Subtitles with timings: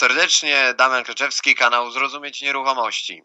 [0.00, 3.22] Serdecznie, Damian Kleczewski, kanał Zrozumieć Nieruchomości.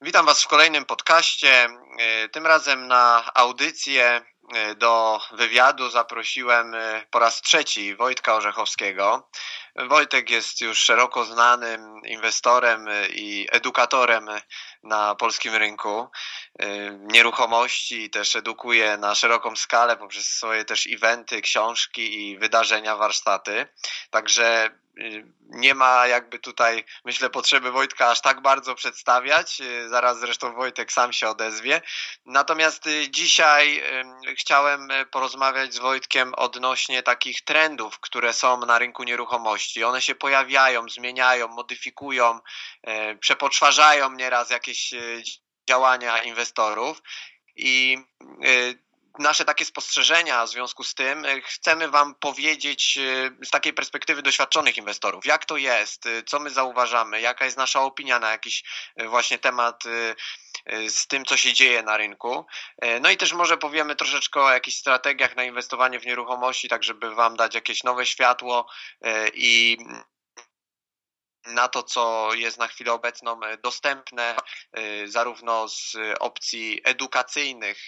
[0.00, 1.68] Witam Was w kolejnym podcaście.
[1.98, 4.20] E, tym razem na audycję
[4.54, 9.30] e, do wywiadu zaprosiłem e, po raz trzeci Wojtka Orzechowskiego.
[9.76, 14.28] Wojtek jest już szeroko znanym inwestorem i edukatorem
[14.82, 16.10] na polskim rynku
[17.00, 23.66] nieruchomości, też edukuje na szeroką skalę poprzez swoje też eventy, książki i wydarzenia, warsztaty.
[24.10, 24.70] Także
[25.40, 29.60] nie ma jakby tutaj, myślę, potrzeby Wojtka aż tak bardzo przedstawiać.
[29.60, 31.82] Y, zaraz zresztą Wojtek sam się odezwie.
[32.26, 33.82] Natomiast y, dzisiaj
[34.36, 39.84] chciałem porozmawiać z Wojtkiem odnośnie takich trendów, które są na rynku nieruchomości.
[39.84, 42.40] One się pojawiają, zmieniają, modyfikują,
[43.20, 44.94] przepoczwarzają nieraz jakieś
[45.68, 47.02] działania inwestorów.
[47.56, 47.98] I
[49.18, 54.22] nasze takie spostrzeżenia w związku z tym e, chcemy Wam powiedzieć e, z takiej perspektywy
[54.22, 58.64] doświadczonych inwestorów, jak to jest, e, co my zauważamy, jaka jest nasza opinia na jakiś
[59.06, 59.84] właśnie temat
[60.88, 62.46] z tym, co się dzieje na rynku.
[63.00, 67.14] No i też może powiemy troszeczkę o jakichś strategiach na inwestowanie w nieruchomości, tak żeby
[67.14, 68.70] Wam dać jakieś nowe światło
[69.34, 69.78] i
[71.46, 74.36] na to, co jest na chwilę obecną dostępne,
[75.04, 77.86] zarówno z opcji edukacyjnych,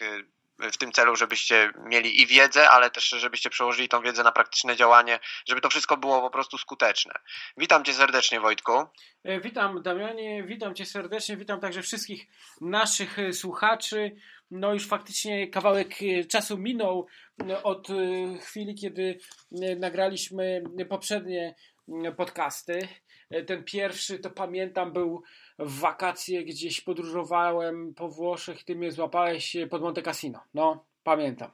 [0.72, 4.76] w tym celu, żebyście mieli i wiedzę, ale też żebyście przełożyli tą wiedzę na praktyczne
[4.76, 7.14] działanie, żeby to wszystko było po prostu skuteczne.
[7.56, 8.72] Witam Cię serdecznie, Wojtku.
[9.24, 12.26] E, witam, Damianie, witam Cię serdecznie, witam także wszystkich
[12.60, 14.16] naszych e, słuchaczy.
[14.50, 17.06] No już faktycznie kawałek e, czasu minął
[17.62, 17.88] od
[18.40, 19.18] chwili, kiedy
[19.78, 21.54] nagraliśmy poprzednie
[22.16, 22.88] podcasty.
[23.46, 25.22] Ten pierwszy, to pamiętam, był
[25.60, 30.40] w wakacje gdzieś podróżowałem po Włoszech, ty mnie złapałeś pod Monte Cassino.
[30.54, 31.50] No, pamiętam.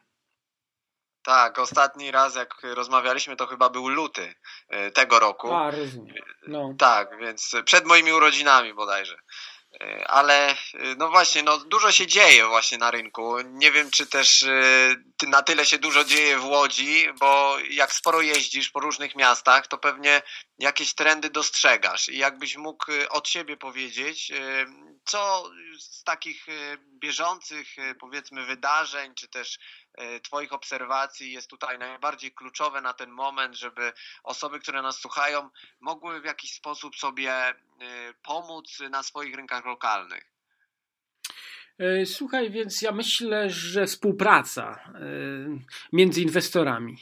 [1.22, 4.34] Tak, ostatni raz jak rozmawialiśmy to chyba był luty
[4.68, 5.52] e, tego roku.
[5.52, 6.24] A, rozumiem.
[6.46, 6.74] No.
[6.78, 9.16] Tak, więc przed moimi urodzinami bodajże.
[9.80, 10.56] E, ale e,
[10.98, 13.40] no właśnie, no dużo się dzieje właśnie na rynku.
[13.40, 14.94] Nie wiem, czy też e,
[15.26, 19.78] na tyle się dużo dzieje w Łodzi, bo jak sporo jeździsz po różnych miastach, to
[19.78, 20.22] pewnie
[20.58, 22.08] jakieś trendy dostrzegasz.
[22.08, 24.32] I jakbyś mógł od siebie powiedzieć,
[25.04, 26.46] co z takich
[26.78, 27.68] bieżących,
[28.00, 29.58] powiedzmy, wydarzeń, czy też
[30.22, 33.92] twoich obserwacji jest tutaj najbardziej kluczowe na ten moment, żeby
[34.22, 37.54] osoby, które nas słuchają, mogły w jakiś sposób sobie e,
[38.22, 40.24] pomóc na swoich rynkach lokalnych?
[41.78, 44.92] E, słuchaj, więc ja myślę, że współpraca
[45.92, 46.96] między inwestorami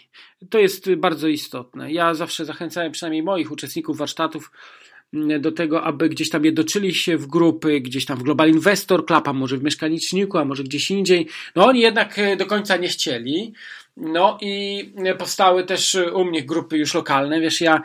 [0.51, 1.93] to jest bardzo istotne.
[1.93, 4.51] Ja zawsze zachęcałem przynajmniej moich uczestników warsztatów
[5.41, 9.29] do tego, aby gdzieś tam jednoczyli się w grupy, gdzieś tam w Global Investor Club,
[9.29, 11.29] a może w Mieszkaniczniku, a może gdzieś indziej.
[11.55, 13.55] No oni jednak e, do końca nie chcieli.
[13.97, 14.85] No i
[15.19, 17.41] powstały też u mnie grupy już lokalne.
[17.41, 17.83] Wiesz, ja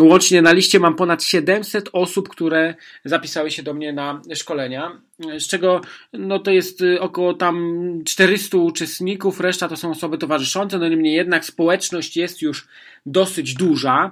[0.00, 2.74] łącznie na liście mam ponad 700 osób, które
[3.04, 5.00] zapisały się do mnie na szkolenia,
[5.38, 5.80] z czego
[6.12, 7.74] no to jest e, około tam
[8.06, 12.68] 400 uczestników, reszta to są osoby towarzyszące, no niemniej jednak społeczność jest już
[13.06, 14.10] dosyć duża.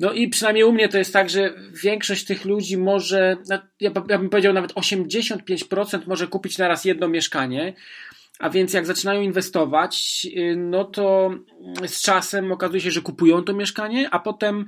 [0.00, 3.36] No i przynajmniej u mnie to jest tak, że większość tych ludzi może,
[3.80, 7.74] ja, bym powiedział nawet 85% może kupić naraz jedno mieszkanie.
[8.38, 11.30] A więc jak zaczynają inwestować, y, no to
[11.86, 14.64] z czasem okazuje się, że kupują to mieszkanie, a potem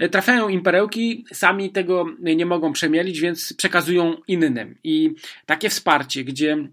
[0.00, 4.78] y, trafiają im perełki, sami tego nie mogą przemielić, więc przekazują innym.
[4.84, 5.14] I
[5.46, 6.68] takie wsparcie, gdzie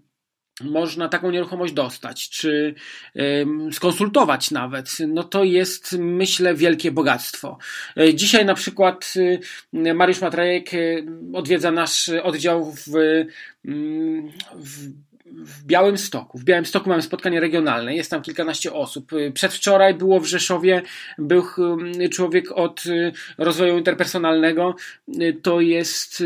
[0.64, 2.74] można taką nieruchomość dostać, czy
[3.72, 7.58] skonsultować nawet, no to jest, myślę, wielkie bogactwo.
[7.96, 9.40] E, dzisiaj na przykład y,
[9.94, 12.88] Mariusz Matrajek y, odwiedza nasz oddział w,
[13.64, 14.88] mm, w
[15.34, 16.38] w Białym Stoku.
[16.38, 19.10] W Białym Stoku mamy spotkanie regionalne, jest tam kilkanaście osób.
[19.34, 20.82] Przedwczoraj było w Rzeszowie,
[21.18, 21.44] był
[22.10, 22.84] człowiek od
[23.38, 24.74] rozwoju interpersonalnego,
[25.42, 26.22] to jest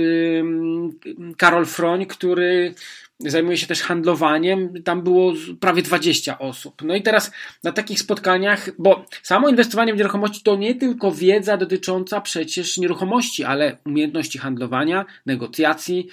[1.36, 2.74] Karol Froń, który
[3.20, 6.82] zajmuje się też handlowaniem, tam było prawie 20 osób.
[6.82, 7.32] No i teraz
[7.64, 13.44] na takich spotkaniach, bo samo inwestowanie w nieruchomości to nie tylko wiedza dotycząca przecież nieruchomości,
[13.44, 16.08] ale umiejętności handlowania, negocjacji,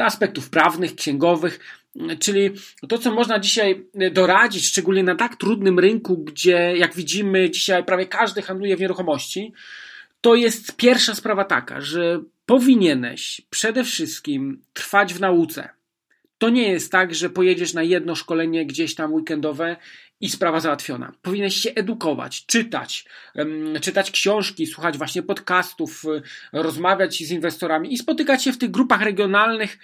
[0.00, 1.60] aspektów prawnych, księgowych,
[2.20, 2.50] czyli
[2.88, 8.06] to, co można dzisiaj doradzić, szczególnie na tak trudnym rynku, gdzie, jak widzimy, dzisiaj prawie
[8.06, 9.52] każdy handluje w nieruchomości,
[10.20, 15.77] to jest pierwsza sprawa taka, że powinieneś przede wszystkim trwać w nauce
[16.38, 19.76] to nie jest tak, że pojedziesz na jedno szkolenie gdzieś tam weekendowe
[20.20, 21.12] i sprawa załatwiona.
[21.22, 23.04] Powinieneś się edukować, czytać,
[23.80, 29.02] czytać książki, słuchać właśnie podcastów, y, rozmawiać z inwestorami i spotykać się w tych grupach
[29.02, 29.78] regionalnych,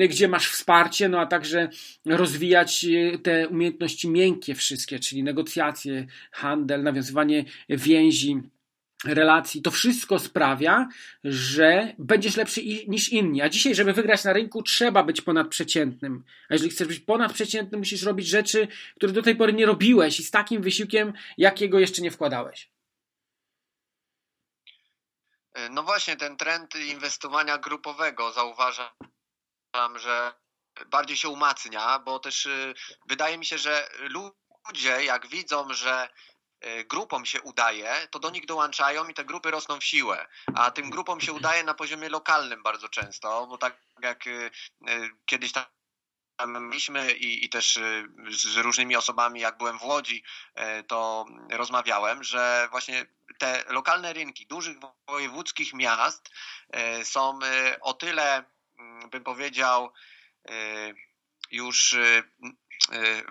[0.00, 1.68] y, gdzie masz wsparcie, no a także
[2.06, 8.42] rozwijać y, te umiejętności miękkie wszystkie, czyli negocjacje, handel, nawiązywanie więzi
[9.04, 10.88] relacji, to wszystko sprawia,
[11.24, 13.42] że będziesz lepszy niż inni.
[13.42, 16.24] A dzisiaj, żeby wygrać na rynku, trzeba być ponadprzeciętnym.
[16.50, 20.24] A jeżeli chcesz być ponadprzeciętny, musisz robić rzeczy, które do tej pory nie robiłeś i
[20.24, 22.70] z takim wysiłkiem, jakiego jeszcze nie wkładałeś.
[25.70, 28.88] No właśnie, ten trend inwestowania grupowego zauważam,
[29.96, 30.32] że
[30.86, 32.74] bardziej się umacnia, bo też y,
[33.06, 36.08] wydaje mi się, że ludzie, jak widzą, że
[36.88, 40.26] grupom się udaje, to do nich dołączają i te grupy rosną w siłę.
[40.54, 44.50] A tym grupom się udaje na poziomie lokalnym bardzo często, bo tak jak y,
[45.26, 45.64] kiedyś tam
[46.46, 47.78] mieliśmy i, i też
[48.30, 50.24] z różnymi osobami, jak byłem w Łodzi,
[50.86, 53.06] to rozmawiałem, że właśnie
[53.38, 54.76] te lokalne rynki dużych
[55.08, 56.30] wojewódzkich miast
[57.04, 57.38] są
[57.80, 58.44] o tyle,
[58.78, 59.92] mm, bym powiedział,
[61.50, 61.96] już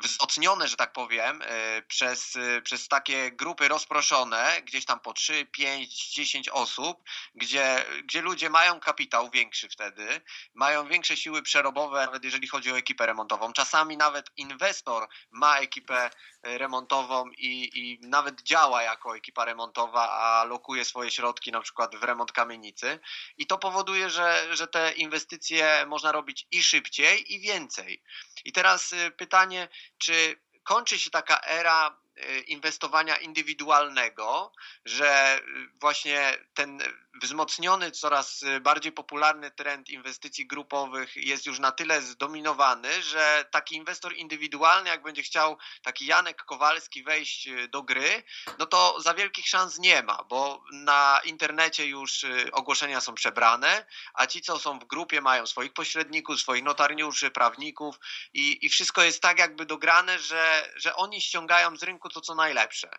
[0.04, 5.46] wzmocnione, że tak powiem, y, przez, y, przez takie grupy rozproszone, gdzieś tam po 3,
[5.46, 7.04] 5, 10 osób,
[7.36, 10.22] gdzie, gdzie ludzie mają kapitał większy wtedy,
[10.54, 13.54] mają większe siły przerobowe, nawet jeżeli chodzi o ekipę remontową.
[13.54, 16.10] Czasami nawet inwestor ma ekipę
[16.44, 22.04] remontową i, i nawet działa jako ekipa remontowa, a lokuje swoje środki na przykład w
[22.04, 23.00] remont kamienicy
[23.38, 28.04] i to powoduje, że, że te inwestycje można robić i szybciej i więcej.
[28.46, 34.52] I teraz pytanie, pytanie, czy kończy się taka era Y, inwestowania indywidualnego,
[34.86, 35.40] że
[35.80, 36.82] właśnie ten
[37.22, 44.16] wzmocniony, coraz bardziej popularny trend inwestycji grupowych jest już na tyle zdominowany, że taki inwestor
[44.16, 48.24] indywidualny, jak będzie chciał taki Janek Kowalski wejść y, do gry,
[48.60, 54.28] no to za wielkich szans nie ma, bo na internecie już ogłoszenia są przebrane, a
[54.28, 58.00] ci, co są w grupie, mają swoich pośredników, swoich notariuszy, prawników
[58.34, 62.36] i, i wszystko jest tak jakby dograne, że, że oni ściągają z rynku to, co
[62.36, 62.90] najlepsze.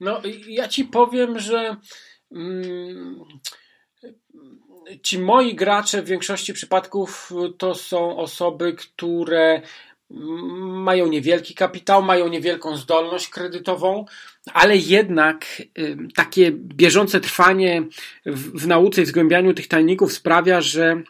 [0.00, 1.76] No, ja ci powiem, że
[5.02, 9.62] ci moi gracze w większości przypadków to są osoby, które
[10.10, 14.04] mają niewielki kapitał, mają niewielką zdolność kredytową,
[14.52, 17.82] ale jednak y, takie bieżące trwanie
[18.26, 21.02] w, w nauce i w zgłębianiu tych tajników sprawia, że,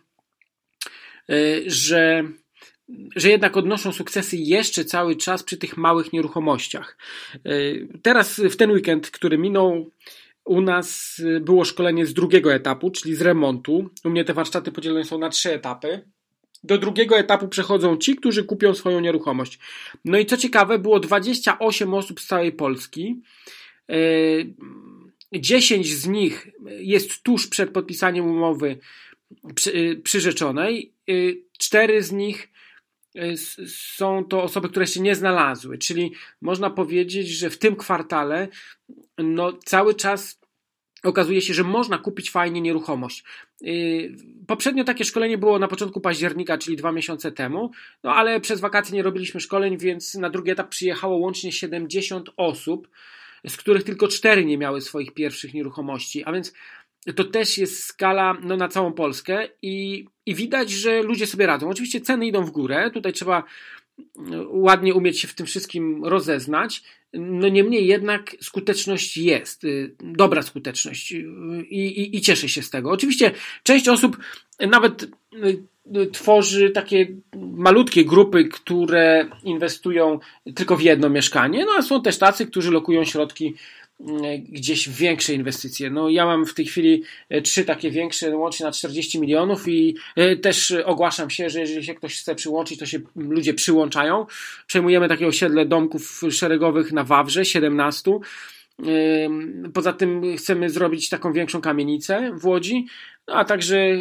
[1.30, 2.24] y, że
[3.16, 6.96] że jednak odnoszą sukcesy jeszcze cały czas przy tych małych nieruchomościach.
[7.34, 7.40] E,
[8.02, 9.90] teraz w ten weekend, który minął,
[10.46, 13.90] u nas było szkolenie z drugiego etapu, czyli z remontu.
[14.04, 16.08] U mnie te warsztaty podzielone są na trzy etapy.
[16.64, 19.58] Do drugiego etapu przechodzą ci, którzy kupią swoją nieruchomość.
[20.04, 23.22] No i co ciekawe, było 28 osób z całej Polski.
[25.32, 26.48] 10 e, z nich
[26.78, 28.78] jest tuż przed podpisaniem umowy
[30.02, 30.92] przyrzeczonej.
[31.58, 32.48] 4 e, z nich Y,
[33.68, 38.48] są to osoby, które się nie znalazły, czyli można powiedzieć, że w tym kwartale
[39.18, 40.40] no, cały czas
[41.02, 43.24] okazuje się, że można kupić fajnie nieruchomość.
[43.62, 44.16] Y,
[44.46, 47.70] poprzednio takie szkolenie było na początku października, czyli dwa miesiące temu,
[48.04, 52.88] no ale przez wakacje nie robiliśmy szkoleń, więc na drugi etap przyjechało łącznie 70 osób,
[53.48, 56.52] z których tylko 4 nie miały swoich pierwszych nieruchomości, a więc
[57.14, 61.68] to też jest skala no, na całą Polskę i, i widać, że ludzie sobie radzą.
[61.68, 63.44] Oczywiście ceny idą w górę, tutaj trzeba
[64.18, 66.82] mm, ładnie umieć się w tym wszystkim rozeznać.
[67.12, 71.16] No niemniej jednak skuteczność jest, y, dobra skuteczność y,
[71.70, 72.90] i, i, i cieszę się z tego.
[72.90, 73.30] Oczywiście
[73.62, 74.16] część osób
[74.60, 80.18] nawet y, tworzy takie malutkie grupy, które inwestują
[80.54, 83.54] tylko w jedno mieszkanie, no a są też tacy, którzy lokują środki
[84.48, 85.90] gdzieś większe inwestycje.
[85.90, 89.96] No ja mam w tej chwili e, trzy takie większe, łącznie na 40 milionów i
[90.16, 94.26] e, też ogłaszam się, że jeżeli się ktoś chce przyłączyć, to się ludzie przyłączają.
[94.66, 98.10] Przejmujemy takie osiedle domków szeregowych na Wawrze, 17.
[99.74, 102.86] Poza tym chcemy zrobić taką większą kamienicę w Łodzi,
[103.28, 103.96] no, a także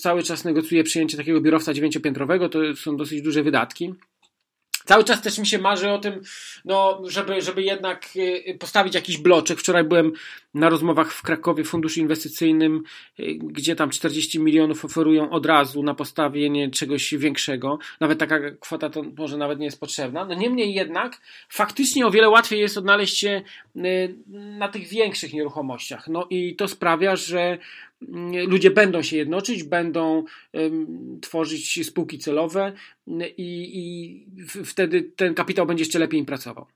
[0.00, 3.94] cały czas negocjuję przyjęcie takiego biurowca dziewięciopiętrowego, to są dosyć duże wydatki.
[4.84, 6.20] Cały czas też mi się marzy o tym,
[6.64, 9.58] no, żeby, żeby jednak y, postawić jakiś bloczek.
[9.58, 10.12] Wczoraj byłem
[10.54, 12.82] na rozmowach w Krakowie w Funduszu Inwestycyjnym,
[13.20, 17.78] y, gdzie tam 40 milionów oferują od razu na postawienie czegoś większego.
[18.00, 20.24] Nawet taka kwota to może nawet nie jest potrzebna.
[20.24, 23.42] No niemniej jednak faktycznie o wiele łatwiej jest odnaleźć się
[23.76, 26.08] y, na tych większych nieruchomościach.
[26.08, 27.58] No i to sprawia, że
[28.46, 30.24] ludzie będą się jednoczyć, będą
[31.22, 32.72] tworzyć spółki celowe
[33.36, 36.66] i, i wtedy ten kapitał będzie jeszcze lepiej im pracował.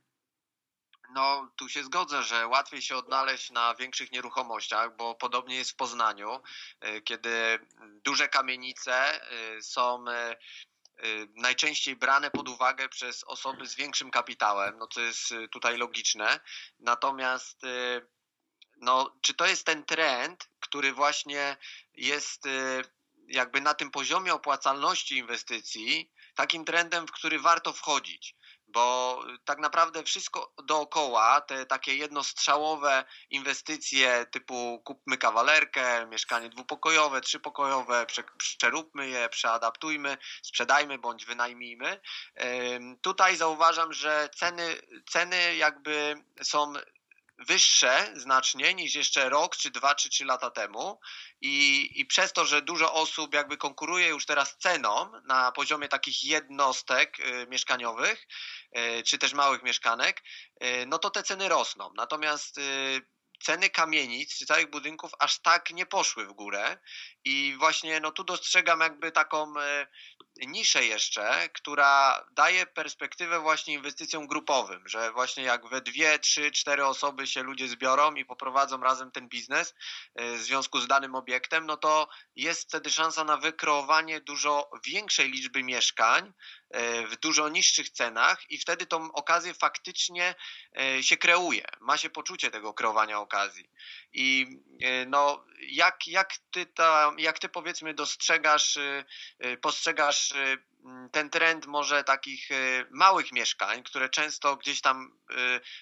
[1.17, 5.77] No, tu się zgodzę, że łatwiej się odnaleźć na większych nieruchomościach, bo podobnie jest w
[5.77, 6.41] Poznaniu,
[6.85, 7.59] y, kiedy
[8.05, 9.21] duże kamienice
[9.57, 15.35] y, są y, najczęściej brane pod uwagę przez osoby z większym kapitałem, no to jest
[15.51, 16.41] tutaj logiczne.
[16.81, 17.63] Natomiast
[18.77, 21.57] no, czy to jest ten trend, który właśnie
[21.95, 22.83] jest y,
[23.29, 28.37] jakby na tym poziomie opłacalności inwestycji, takim trendem, w który warto wchodzić
[28.69, 38.07] bo tak naprawdę wszystko dookoła, te takie jednostrzałowe inwestycje typu kupmy kawalerkę, mieszkanie dwupokojowe, trzypokojowe,
[38.39, 42.01] przeróbmy je, przeadaptujmy, sprzedajmy bądź wynajmijmy.
[43.03, 44.77] Tutaj zauważam, że ceny,
[45.11, 46.73] ceny jakby są
[47.39, 51.01] wyższe znacznie niż jeszcze rok, czy dwa, czy trzy lata temu
[51.41, 56.25] i, i przez to, że dużo osób jakby konkuruje już teraz ceną na poziomie takich
[56.25, 58.27] jednostek y, mieszkaniowych,
[58.79, 60.23] y, czy też małych mieszkanek,
[60.65, 61.91] y, no to te ceny rosną.
[61.97, 62.61] Natomiast
[63.43, 66.79] ceny kamienic czy całych budynków aż tak nie poszły w górę.
[67.25, 69.55] I właśnie no tu dostrzegam jakby taką
[70.41, 76.87] niszę jeszcze, która daje perspektywę właśnie inwestycjom grupowym, że właśnie jak we dwie, trzy, cztery
[76.87, 79.75] osoby się ludzie zbiorą i poprowadzą razem ten biznes
[80.15, 85.31] e, w związku z danym obiektem, no to jest wtedy szansa na wykreowanie dużo większej
[85.31, 86.66] liczby mieszkań e,
[87.11, 90.35] w dużo niższych cenach i wtedy tą okazję faktycznie
[90.79, 91.65] e, się kreuje.
[91.81, 93.71] Ma się poczucie tego kreowania okazji.
[94.13, 94.47] I
[95.07, 98.79] no, jak, jak, ty ta, jak ty powiedzmy dostrzegasz,
[99.61, 100.33] postrzegasz
[101.13, 105.35] ten trend może takich y, małych mieszkań, które często gdzieś tam y,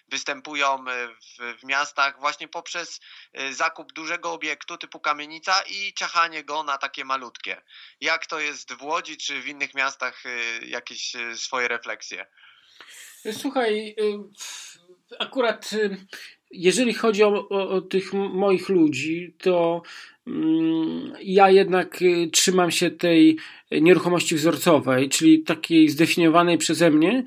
[0.09, 3.01] występują w, w, miastach właśnie poprzez
[3.51, 7.63] zakup dużego obiektu typu kamienica i ciachanie go na takie malutkie.
[8.01, 10.23] Jak to jest w Łodzi czy w innych miastach
[10.67, 12.27] jakieś swoje refleksje?
[13.33, 13.97] Słuchaj,
[15.19, 15.71] akurat
[16.55, 19.83] jeżeli chodzi o, o, o tych moich ludzi, to
[20.27, 23.39] mm, ja jednak y, trzymam się tej
[23.71, 27.25] nieruchomości wzorcowej, czyli takiej zdefiniowanej przeze mnie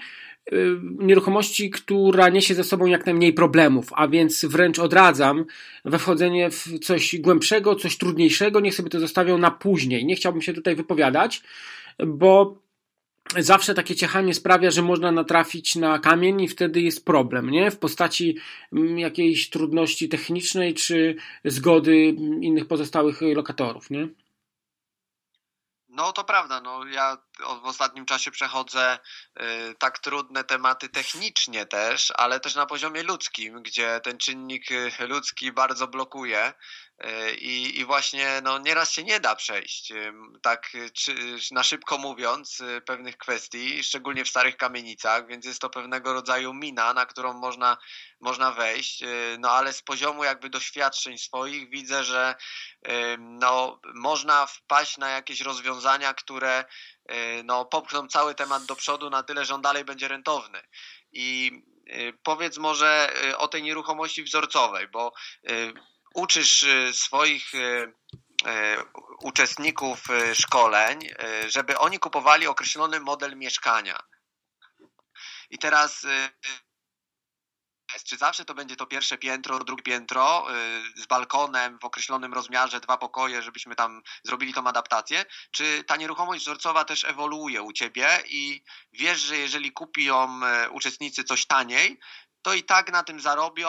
[0.54, 0.56] y,
[1.00, 5.46] nieruchomości, która niesie ze sobą jak najmniej problemów, a więc wręcz odradzam
[5.86, 10.06] we wchodzenie w coś głębszego, coś trudniejszego, niech sobie to zostawią na później.
[10.06, 11.42] Nie chciałbym się tutaj wypowiadać,
[12.08, 12.67] bo
[13.40, 17.72] zawsze takie ciechanie sprawia, że można natrafić na kamień i wtedy jest problem, nie?
[17.72, 18.38] W postaci
[18.74, 21.16] mm, jakiejś trudności technicznej czy
[21.46, 22.06] zgody
[22.42, 24.08] innych pozostałych lokatorów, nie?
[25.90, 29.00] No to prawda, no ja w ostatnim czasie przechodzę
[29.40, 34.92] y, tak trudne tematy technicznie też, ale też na poziomie ludzkim, gdzie ten czynnik y,
[35.00, 36.54] ludzki bardzo blokuje
[37.06, 39.94] y, i, i właśnie no, nieraz się nie da przejść,
[40.42, 41.16] tak czy,
[41.52, 46.94] na szybko mówiąc, pewnych kwestii, szczególnie w starych kamienicach, więc jest to pewnego rodzaju mina,
[46.94, 47.78] na którą można,
[48.20, 49.04] można wejść,
[49.40, 52.36] no ale z poziomu jakby doświadczeń swoich widzę, że
[53.20, 56.66] no, można wpaść na jakieś rozwiązania, które
[57.44, 60.62] no, popchną cały temat do przodu na tyle, że on dalej będzie rentowny.
[61.12, 61.52] I
[61.88, 65.14] y, powiedz może y, o tej nieruchomości wzorcowej, bo
[66.16, 67.52] uczysz swoich
[69.22, 71.00] uczestników szkoleń,
[71.48, 74.00] żeby oni kupowali określony model mieszkania.
[75.50, 76.06] I teraz
[78.04, 80.48] czy zawsze to będzie to pierwsze piętro, drugie piętro
[80.96, 85.26] y, z balkonem w określonym rozmiarze, dwa pokoje, żebyśmy tam zrobili tą adaptację?
[85.52, 88.64] Czy ta nieruchomość wzorcowa też ewoluuje u Ciebie i
[88.94, 92.00] wiesz, że jeżeli kupią y, uczestnicy coś taniej,
[92.48, 93.68] to i tak na tym zarobią,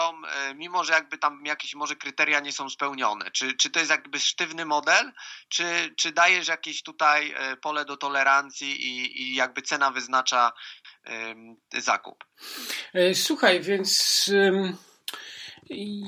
[0.51, 3.31] y, mimo że jakby tam jakieś może kryteria nie są spełnione.
[3.31, 5.13] Czy, czy to jest jakby sztywny model,
[5.49, 10.53] czy, czy dajesz jakieś tutaj pole do tolerancji i, i jakby cena wyznacza
[11.73, 12.25] zakup.
[12.95, 14.31] E, słuchaj, więc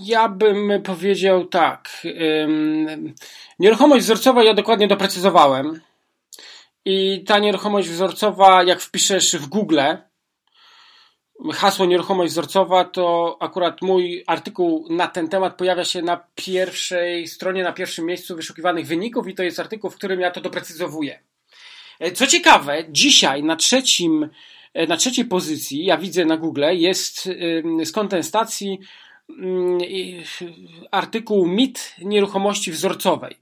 [0.03, 2.07] ja bym powiedział tak.
[3.59, 5.81] Nieruchomość wzorcowa ja dokładnie doprecyzowałem.
[6.85, 9.81] I ta nieruchomość wzorcowa, jak wpiszesz w Google
[11.53, 17.63] hasło nieruchomość wzorcowa, to akurat mój artykuł na ten temat pojawia się na pierwszej stronie,
[17.63, 21.21] na pierwszym miejscu wyszukiwanych wyników i to jest artykuł, w którym ja to doprecyzowuję.
[22.01, 24.31] E, co ciekawe, dzisiaj na trzecim
[24.75, 27.29] E, na trzeciej pozycji, ja widzę na Google, jest
[27.85, 28.79] z kontestacji
[30.91, 33.37] artykuł mit nieruchomości wzorcowej.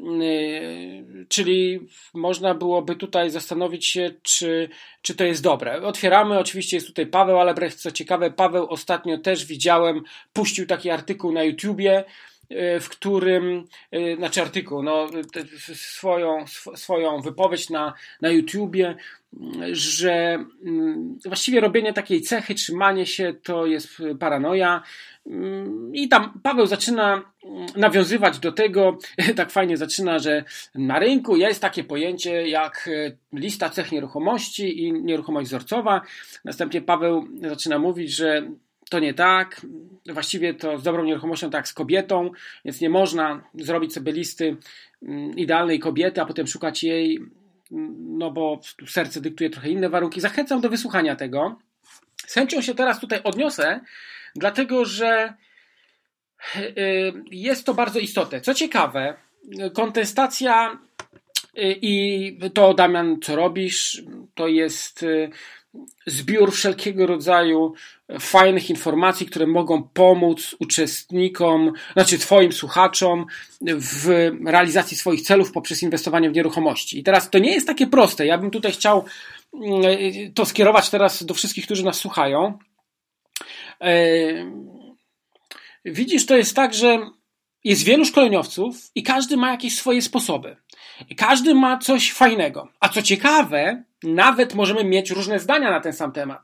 [0.00, 1.80] E, czyli
[2.14, 4.68] można byłoby tutaj zastanowić się, czy,
[5.02, 5.82] czy to jest dobre.
[5.82, 10.02] Otwieramy, oczywiście jest tutaj Paweł Alebrecht, co ciekawe, Paweł ostatnio też widziałem,
[10.32, 12.04] puścił taki artykuł na YouTubie,
[12.80, 15.08] w którym, e, znaczy artykuł, no,
[15.74, 18.96] swoją, swoją wypowiedź na, na YouTubie,
[19.72, 23.88] że mm, właściwie robienie takiej cechy, trzymanie się to jest
[24.20, 24.82] paranoja.
[25.26, 28.98] Mm, I tam Paweł zaczyna mm, nawiązywać do tego,
[29.36, 34.92] tak fajnie zaczyna, że na rynku jest takie pojęcie jak e, lista cech nieruchomości i
[34.92, 36.00] nieruchomość wzorcowa.
[36.44, 38.50] Następnie Paweł zaczyna mówić, że
[38.90, 39.66] to nie tak.
[40.06, 42.30] Właściwie to z dobrą nieruchomością tak z kobietą,
[42.64, 44.56] więc nie można zrobić sobie listy
[45.02, 50.20] mm, idealnej kobiety, a potem szukać jej, mm, no bo serce dyktuje trochę inne warunki.
[50.20, 51.58] Zachęcam do wysłuchania tego.
[52.26, 53.80] Z chęcią się teraz tutaj odniosę,
[54.36, 55.34] dlatego że
[56.56, 58.40] y, jest to bardzo istotne.
[58.40, 59.16] Co ciekawe,
[59.74, 60.78] kontestacja
[61.60, 64.02] i to Damian, co robisz,
[64.34, 65.30] to jest y,
[66.06, 67.74] zbiór wszelkiego rodzaju
[68.20, 73.26] fajnych informacji, które mogą pomóc uczestnikom, znaczy Twoim słuchaczom
[73.60, 76.98] w realizacji swoich celów poprzez inwestowanie w nieruchomości.
[76.98, 78.26] I teraz to nie jest takie proste.
[78.26, 79.04] Ja bym tutaj chciał
[79.54, 79.82] mm,
[80.34, 82.58] to skierować teraz do wszystkich, którzy nas słuchają.
[85.84, 86.98] Widzisz, to jest tak, że
[87.64, 90.56] jest wielu szkoleniowców i każdy ma jakieś swoje sposoby.
[91.16, 92.68] Każdy ma coś fajnego.
[92.80, 96.42] A co ciekawe, nawet możemy mieć różne zdania na ten sam temat.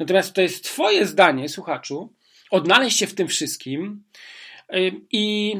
[0.00, 2.12] Natomiast to jest Twoje zdanie, słuchaczu,
[2.50, 4.04] odnaleźć się w tym wszystkim
[5.12, 5.54] i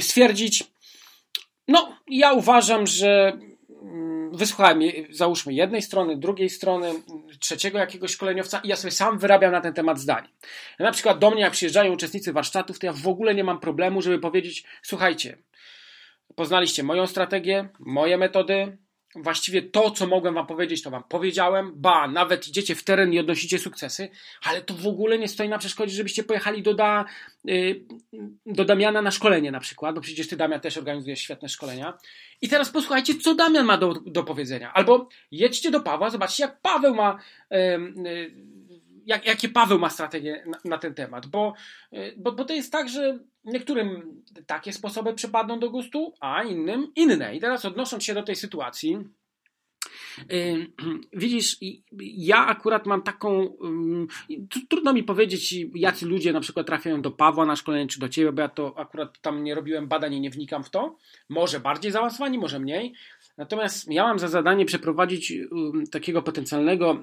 [0.00, 0.64] stwierdzić,
[1.68, 3.38] no, ja uważam, że
[3.82, 4.80] mm, wysłuchałem,
[5.10, 6.92] załóżmy, jednej strony, drugiej strony,
[7.40, 10.28] trzeciego jakiegoś szkoleniowca i ja sobie sam wyrabiam na ten temat zdanie.
[10.78, 14.02] Na przykład do mnie, jak przyjeżdżają uczestnicy warsztatów, to ja w ogóle nie mam problemu,
[14.02, 15.38] żeby powiedzieć, słuchajcie,
[16.34, 18.78] poznaliście moją strategię, moje metody,
[19.16, 21.72] właściwie to, co mogłem wam powiedzieć, to wam powiedziałem.
[21.76, 24.08] Ba, nawet idziecie w teren i odnosicie sukcesy,
[24.42, 27.04] ale to w ogóle nie stoi na przeszkodzie, żebyście pojechali do, da,
[27.48, 27.84] y,
[28.46, 31.98] do Damiana na szkolenie na przykład, bo przecież ty, Damian, też organizujesz świetne szkolenia.
[32.40, 34.72] I teraz posłuchajcie, co Damian ma do, do powiedzenia.
[34.72, 37.18] Albo jedźcie do Pawła, zobaczcie, jak Paweł ma.
[37.52, 38.54] Y,
[39.06, 41.54] jak, jakie Paweł ma strategię na, na ten temat, bo,
[41.92, 46.92] y, bo, bo to jest tak, że niektórym takie sposoby przypadną do gustu, a innym
[46.96, 47.36] inne.
[47.36, 48.98] I teraz odnosząc się do tej sytuacji,
[51.12, 51.56] Widzisz,
[52.00, 53.44] ja akurat mam taką.
[54.30, 58.08] Y, trudno mi powiedzieć, jacy ludzie na przykład trafiają do Pawła na szkolenie, czy do
[58.08, 60.96] ciebie, bo ja to akurat tam nie robiłem badań i nie wnikam w to.
[61.28, 62.94] Może bardziej zaawansowani, może mniej.
[63.36, 65.32] Natomiast miałam za zadanie przeprowadzić
[65.90, 67.02] takiego potencjalnego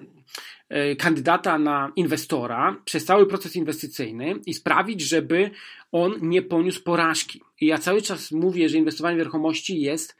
[0.69, 5.51] e, kandydata na inwestora przez cały proces inwestycyjny i sprawić, żeby
[5.91, 7.41] on nie poniósł porażki.
[7.61, 10.17] I ja cały czas mówię, że inwestowanie w nieruchomości jest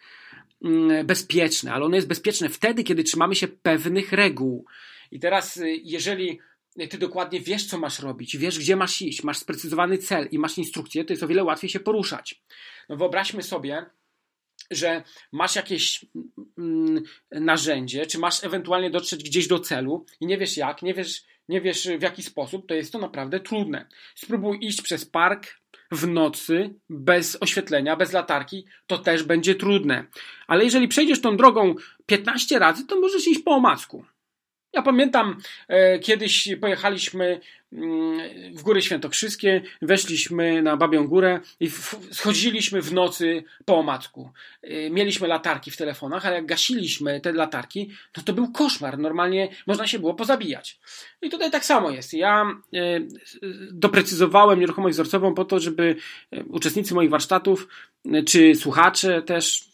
[1.04, 4.66] bezpieczne, ale ono jest bezpieczne wtedy, kiedy trzymamy się pewnych reguł.
[5.12, 6.40] I teraz, y, jeżeli
[6.90, 10.58] ty dokładnie wiesz, co masz robić, wiesz, gdzie masz iść, masz sprecyzowany cel i masz
[10.58, 12.44] instrukcję, to jest o wiele łatwiej się poruszać.
[12.90, 13.86] No wyobraźmy sobie,
[14.72, 16.06] że masz jakieś
[16.58, 21.24] mm, narzędzie, czy masz ewentualnie dotrzeć gdzieś do celu i nie wiesz jak, nie wiesz,
[21.50, 23.86] nie wiesz w jaki sposób, to jest to naprawdę trudne.
[24.16, 30.06] Spróbuj iść przez park w nocy bez oświetlenia, bez latarki, to też będzie trudne.
[30.48, 31.76] Ale jeżeli przejdziesz tą drogą
[32.06, 34.06] 15 razy, to możesz iść po omacku.
[34.74, 37.40] Ja pamiętam, e, kiedyś pojechaliśmy
[38.54, 41.70] w Góry Świętokrzyskie, weszliśmy na Babią Górę i
[42.12, 44.32] schodziliśmy w nocy po omacku.
[44.62, 49.00] E, mieliśmy latarki w telefonach, ale jak gasiliśmy te latarki, no to był koszmar.
[49.00, 50.80] Normalnie można się było pozabijać.
[51.22, 52.14] I tutaj tak samo jest.
[52.14, 52.80] Ja e,
[53.72, 55.96] doprecyzowałem nieruchomość wzorcową po to, żeby
[56.48, 57.68] uczestnicy moich warsztatów,
[58.26, 59.71] czy słuchacze też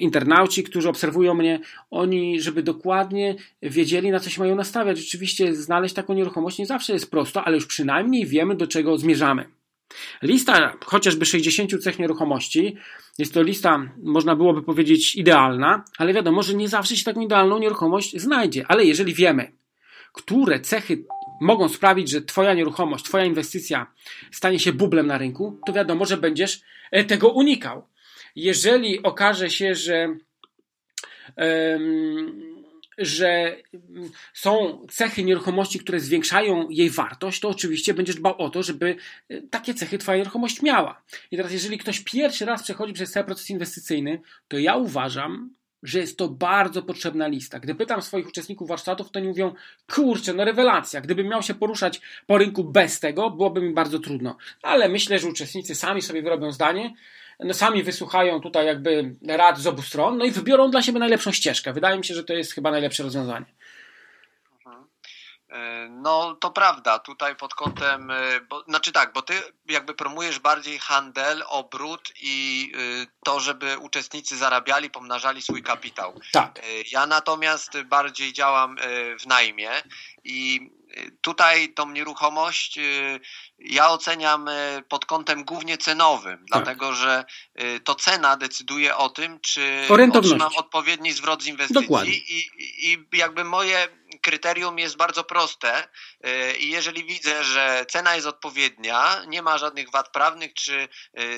[0.00, 4.98] internauci, którzy obserwują mnie, oni, żeby dokładnie wiedzieli, na co się mają nastawiać.
[4.98, 9.44] Rzeczywiście znaleźć taką nieruchomość nie zawsze jest prosto, ale już przynajmniej wiemy, do czego zmierzamy.
[10.22, 12.76] Lista chociażby 60 cech nieruchomości
[13.18, 17.58] jest to lista, można byłoby powiedzieć, idealna, ale wiadomo, że nie zawsze się taką idealną
[17.58, 18.64] nieruchomość znajdzie.
[18.68, 19.52] Ale jeżeli wiemy,
[20.12, 21.04] które cechy
[21.40, 23.86] mogą sprawić, że Twoja nieruchomość, Twoja inwestycja
[24.30, 27.82] stanie się bublem na rynku, to wiadomo, że będziesz e, tego unikał.
[28.36, 30.16] Jeżeli okaże się, że
[32.98, 33.56] że
[34.32, 38.96] są cechy nieruchomości, które zwiększają jej wartość, to oczywiście będziesz dbał o to, żeby
[39.28, 41.02] e, takie cechy Twoja nieruchomość miała.
[41.30, 45.98] I teraz, jeżeli ktoś pierwszy raz przechodzi przez cały proces inwestycyjny, to ja uważam, że
[45.98, 47.60] jest to bardzo potrzebna lista.
[47.60, 49.54] Gdy pytam swoich uczestników warsztatów, to oni mówią,
[49.92, 54.36] kurczę, no rewelacja, gdybym miał się poruszać po rynku bez tego, byłoby mi bardzo trudno.
[54.62, 56.94] Ale myślę, że uczestnicy sami sobie wyrobią zdanie,
[57.40, 61.32] no, sami wysłuchają tutaj jakby rad z obu stron, no i wybiorą dla siebie najlepszą
[61.32, 61.72] ścieżkę.
[61.72, 63.46] Wydaje mi się, że to jest chyba najlepsze rozwiązanie.
[65.54, 66.98] E, no, to prawda.
[66.98, 69.34] Tutaj pod kątem, e, bo, znaczy tak, bo ty
[69.68, 76.20] jakby promujesz bardziej handel, obrót i e, to, żeby uczestnicy zarabiali, pomnażali swój kapitał.
[76.32, 76.60] Tak.
[76.92, 78.76] Ja natomiast bardziej działam
[79.20, 79.70] w najmie
[80.24, 80.70] i
[81.20, 82.78] tutaj tą nieruchomość
[83.58, 84.50] ja oceniam
[84.88, 86.46] pod kątem głównie cenowym, tak.
[86.46, 87.24] dlatego że
[87.84, 93.88] to cena decyduje o tym, czy otrzymam odpowiedni zwrot z inwestycji i, i jakby moje
[94.24, 95.88] kryterium jest bardzo proste
[96.58, 100.88] i jeżeli widzę, że cena jest odpowiednia, nie ma żadnych wad prawnych, czy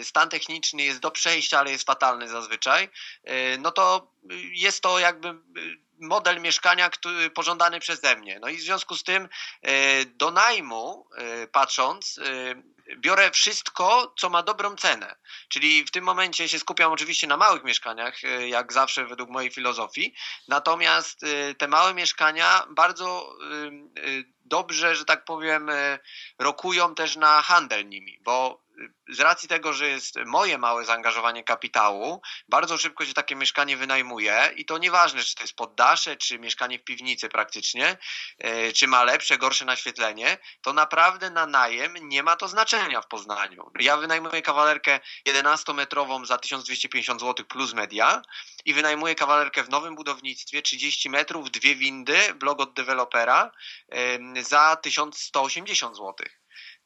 [0.03, 2.89] stan techniczny jest do przejścia, ale jest fatalny zazwyczaj,
[3.59, 4.13] no to
[4.53, 5.35] jest to jakby
[6.01, 8.39] model mieszkania który, pożądany przeze mnie.
[8.41, 9.29] No i w związku z tym
[10.07, 11.09] do najmu
[11.53, 12.21] patrząc,
[12.97, 15.17] biorę wszystko, co ma dobrą cenę.
[15.49, 19.51] Czyli w tym momencie się skupiam oczywiście na małych mieszkaniach, e, jak zawsze według mojej
[19.51, 20.15] filozofii.
[20.49, 23.71] Natomiast e, te małe mieszkania bardzo e,
[24.45, 25.71] dobrze, że tak powiem,
[26.39, 28.66] rokują też na handel nimi, bo
[29.09, 34.51] z racji tego, że jest moje małe zaangażowanie kapitału, bardzo szybko się takie mieszkanie wynajmuje
[34.57, 37.97] i to nieważne, czy to jest poddasze, czy mieszkanie w piwnicy praktycznie,
[38.39, 43.09] e, czy ma lepsze, gorsze naświetlenie, to naprawdę na najem nie ma to znaczenia w
[43.09, 43.71] Poznaniu.
[43.81, 48.23] Ja wynajmuję kawalerkę 11-metrową za 1250 zł plus media
[48.65, 53.51] i wynajmuję kawalerkę w nowym budownictwie 30 metrów, dwie windy, blog od dewelopera
[54.43, 56.15] za 1180 zł.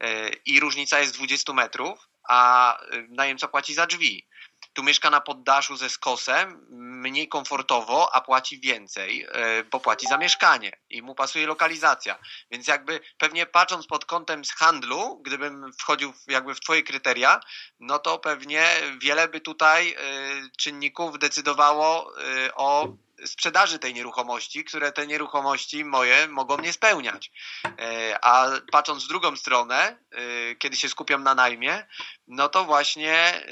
[0.01, 4.27] E, i różnica jest 20 metrów, a e, najemca płaci za drzwi.
[4.73, 10.19] Tu mieszka na poddaszu ze skosem, mniej komfortowo, a płaci więcej, e, bo płaci za
[10.19, 12.19] mieszkanie i mu pasuje lokalizacja.
[12.51, 17.41] Więc jakby pewnie patrząc pod kątem z handlu, gdybym wchodził jakby w twoje kryteria,
[17.81, 18.67] no to pewnie
[18.99, 19.97] wiele by tutaj
[20.59, 22.13] czynników decydowało
[22.55, 22.89] o
[23.27, 27.33] sprzedaży tej nieruchomości, które te nieruchomości moje mogą nie spełniać.
[27.65, 31.87] E, a patrząc w drugą stronę, e, kiedy się skupiam na najmie,
[32.27, 33.45] no to właśnie e,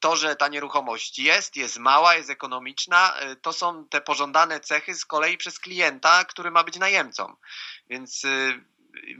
[0.00, 5.04] to, że ta nieruchomość jest, jest mała, jest ekonomiczna, to są te pożądane cechy z
[5.04, 7.36] kolei przez klienta, który ma być najemcą.
[7.90, 8.22] Więc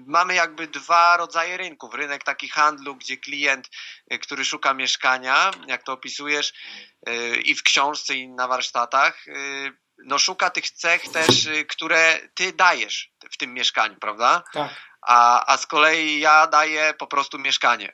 [0.07, 1.95] mamy jakby dwa rodzaje rynków.
[1.95, 3.71] Rynek taki handlu, gdzie klient,
[4.13, 6.53] y, który szuka mieszkania, jak to opisujesz
[7.09, 12.53] y, i w książce, i na warsztatach, y, no szuka tych cech też, które ty
[12.53, 14.43] dajesz w tym mieszkaniu, prawda?
[14.53, 14.71] Tak.
[15.03, 17.93] A, a z kolei ja daję po prostu mieszkanie.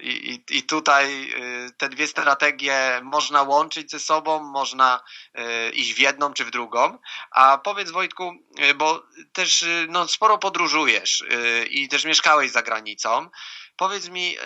[0.00, 1.32] I, i, I tutaj
[1.66, 5.00] y, te dwie strategie można łączyć ze sobą, można
[5.38, 6.98] y, iść w jedną czy w drugą.
[7.30, 8.32] A powiedz Wojtku,
[8.70, 11.24] y, bo też no, sporo podróżujesz
[11.70, 13.30] i też mieszkałeś za granicą.
[13.76, 14.36] Powiedz mi,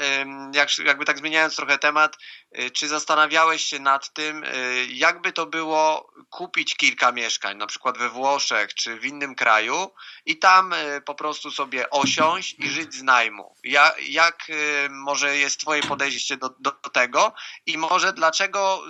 [0.53, 2.17] jak, jakby tak zmieniając trochę temat,
[2.59, 7.99] y, czy zastanawiałeś się nad tym, y, jakby to było kupić kilka mieszkań, na przykład
[7.99, 9.95] we Włoszech czy w innym kraju
[10.27, 13.55] i tam y, po prostu sobie osiąść i żyć z najmu?
[13.65, 14.47] Jak, jak
[14.91, 17.33] może jest Twoje podejście do, do tego
[17.67, 18.83] i może dlaczego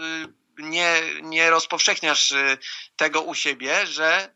[0.58, 2.34] nie, nie rozpowszechniasz
[2.96, 4.34] tego u siebie, że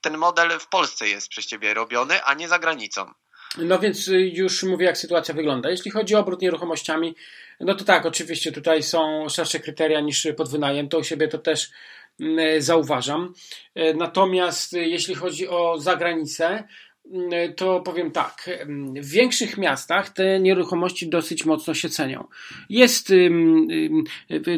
[0.00, 3.14] ten model w Polsce jest przez Ciebie robiony, a nie za granicą?
[3.58, 5.70] No więc y, już mówię, jak sytuacja wygląda.
[5.70, 7.14] Jeśli chodzi o obrót nieruchomościami,
[7.60, 11.38] no to tak, oczywiście tutaj są szersze kryteria niż pod wynajem, to u siebie to
[11.38, 11.70] też
[12.20, 13.34] mm, zauważam.
[13.74, 16.64] E, natomiast y, jeśli chodzi o zagranicę,
[17.56, 18.50] to powiem tak.
[19.00, 22.24] W większych miastach te nieruchomości dosyć mocno się cenią.
[22.68, 23.12] Jest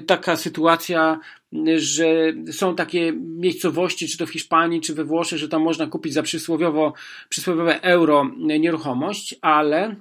[0.07, 1.21] taka sytuacja,
[1.77, 6.13] że są takie miejscowości, czy to w Hiszpanii, czy we Włoszech, że tam można kupić
[6.13, 6.93] za przysłowiowo,
[7.29, 9.97] przysłowiowe euro nieruchomość, ale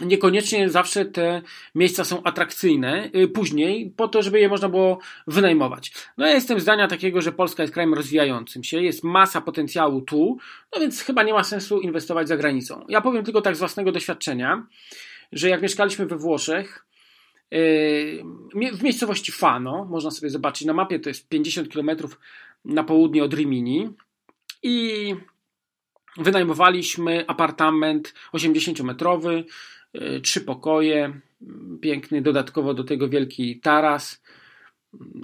[0.00, 1.42] niekoniecznie zawsze te
[1.74, 5.92] miejsca są atrakcyjne y, później, po to, żeby je można było wynajmować.
[6.18, 10.38] No ja jestem zdania takiego, że Polska jest krajem rozwijającym się, jest masa potencjału tu,
[10.74, 12.84] no więc chyba nie ma sensu inwestować za granicą.
[12.88, 14.66] Ja powiem tylko tak z własnego doświadczenia,
[15.32, 16.88] że jak mieszkaliśmy we Włoszech,
[17.50, 21.90] Yy, w miejscowości Fano, można sobie zobaczyć na mapie, to jest 50 km
[22.64, 23.88] na południe od Rimini
[24.62, 25.14] i
[26.16, 29.44] wynajmowaliśmy apartament 80-metrowy, yy,
[30.22, 31.20] trzy pokoje,
[31.80, 34.22] piękny, dodatkowo do tego wielki taras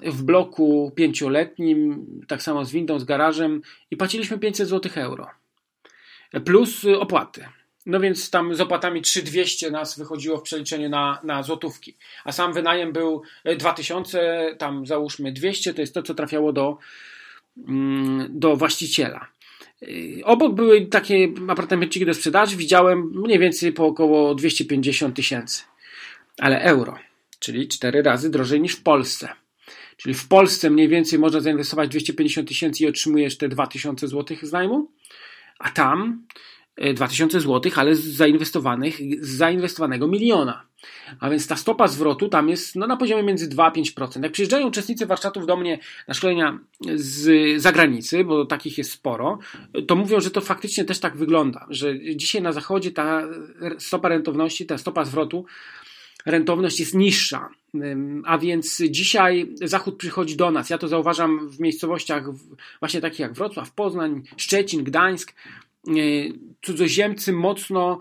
[0.02, 5.26] w bloku pięcioletnim, tak samo z windą, z garażem i płaciliśmy 500 zł euro
[6.40, 7.48] plus opłaty.
[7.86, 11.96] No więc tam z opłatami 3200 nas wychodziło w przeliczeniu na, na złotówki.
[12.24, 13.22] A sam wynajem był
[13.58, 16.78] 2000, e, tam załóżmy 200, to jest to, co trafiało do,
[17.68, 19.26] mm, do właściciela.
[20.20, 25.62] E, obok były takie apartamenciki do sprzedaży, widziałem mniej więcej po około 250 tysięcy,
[26.38, 26.98] ale euro,
[27.38, 29.28] czyli 4 razy drożej niż w Polsce.
[29.96, 34.52] Czyli w Polsce mniej więcej można zainwestować 250 tysięcy i otrzymujesz te 2000 zł z
[34.52, 34.90] najmu,
[35.58, 36.26] a tam
[36.94, 40.66] 2000 zł, ale z zainwestowanych, z zainwestowanego miliona.
[41.20, 44.22] A więc ta stopa zwrotu tam jest no, na poziomie między 2 a 5%.
[44.22, 46.58] Jak przyjeżdżają uczestnicy warsztatów do mnie na szkolenia
[46.94, 49.38] z zagranicy, bo takich jest sporo,
[49.86, 53.22] to mówią, że to faktycznie też tak wygląda, że dzisiaj na zachodzie ta
[53.78, 55.44] stopa rentowności, ta stopa zwrotu,
[56.26, 57.48] rentowność jest niższa.
[58.24, 60.70] A więc dzisiaj Zachód przychodzi do nas.
[60.70, 62.24] Ja to zauważam w miejscowościach
[62.80, 65.34] właśnie takich jak Wrocław, Poznań, Szczecin, Gdańsk.
[66.62, 67.98] Cudzoziemcy mocno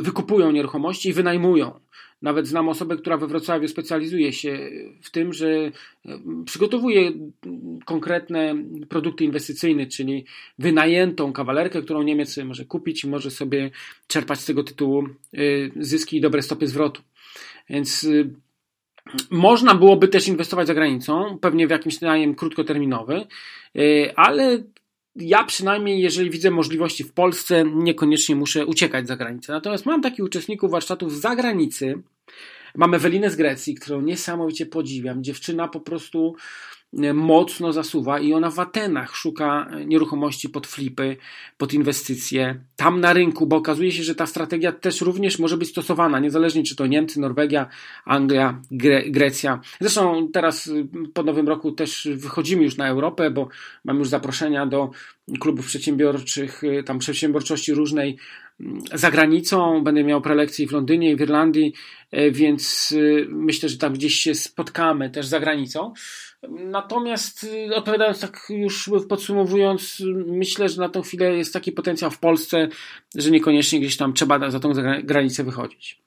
[0.00, 1.80] wykupują nieruchomości i wynajmują.
[2.24, 4.70] Nawet znam osobę, która we Wrocławiu specjalizuje się
[5.02, 5.70] w tym, że e,
[6.46, 7.12] przygotowuje
[7.84, 8.54] konkretne
[8.88, 10.24] produkty inwestycyjne, czyli
[10.58, 13.70] wynajętą kawalerkę, którą Niemiec może kupić i może sobie
[14.06, 15.38] czerpać z tego tytułu e,
[15.76, 17.02] zyski i dobre stopy zwrotu.
[17.70, 18.08] Więc e,
[19.30, 23.26] można byłoby też inwestować za granicą, pewnie w jakimś najem krótkoterminowy,
[24.16, 24.62] ale
[25.16, 29.52] ja przynajmniej, jeżeli widzę możliwości w Polsce, niekoniecznie muszę uciekać za granicę.
[29.52, 32.02] Natomiast mam takich uczestników warsztatów z zagranicy.
[32.76, 35.24] Mam Ewelinę z Grecji, którą niesamowicie podziwiam.
[35.24, 36.36] Dziewczyna po prostu
[37.14, 41.16] mocno zasuwa i ona w Atenach szuka nieruchomości pod flipy,
[41.58, 45.68] pod inwestycje, tam na rynku, bo okazuje się, że ta strategia też również może być
[45.68, 47.66] stosowana, niezależnie czy to Niemcy, Norwegia,
[48.04, 49.60] Anglia, Gre Grecja.
[49.80, 53.48] Zresztą teraz y, po nowym roku też wychodzimy już na Europę, bo
[53.84, 54.90] mam już zaproszenia do
[55.40, 58.18] klubów przedsiębiorczych, y, tam przedsiębiorczości różnej
[58.94, 59.84] za granicą.
[59.84, 61.72] Będę miał prelekcje w Londynie i w Irlandii,
[62.10, 65.92] e, więc y, myślę, że tam gdzieś się spotkamy też za granicą.
[66.48, 72.18] Natomiast y, odpowiadając tak już podsumowując, myślę, że na tą chwilę jest taki potencjał w
[72.18, 72.68] Polsce,
[73.14, 76.02] że niekoniecznie gdzieś tam trzeba za tą granicę wychodzić.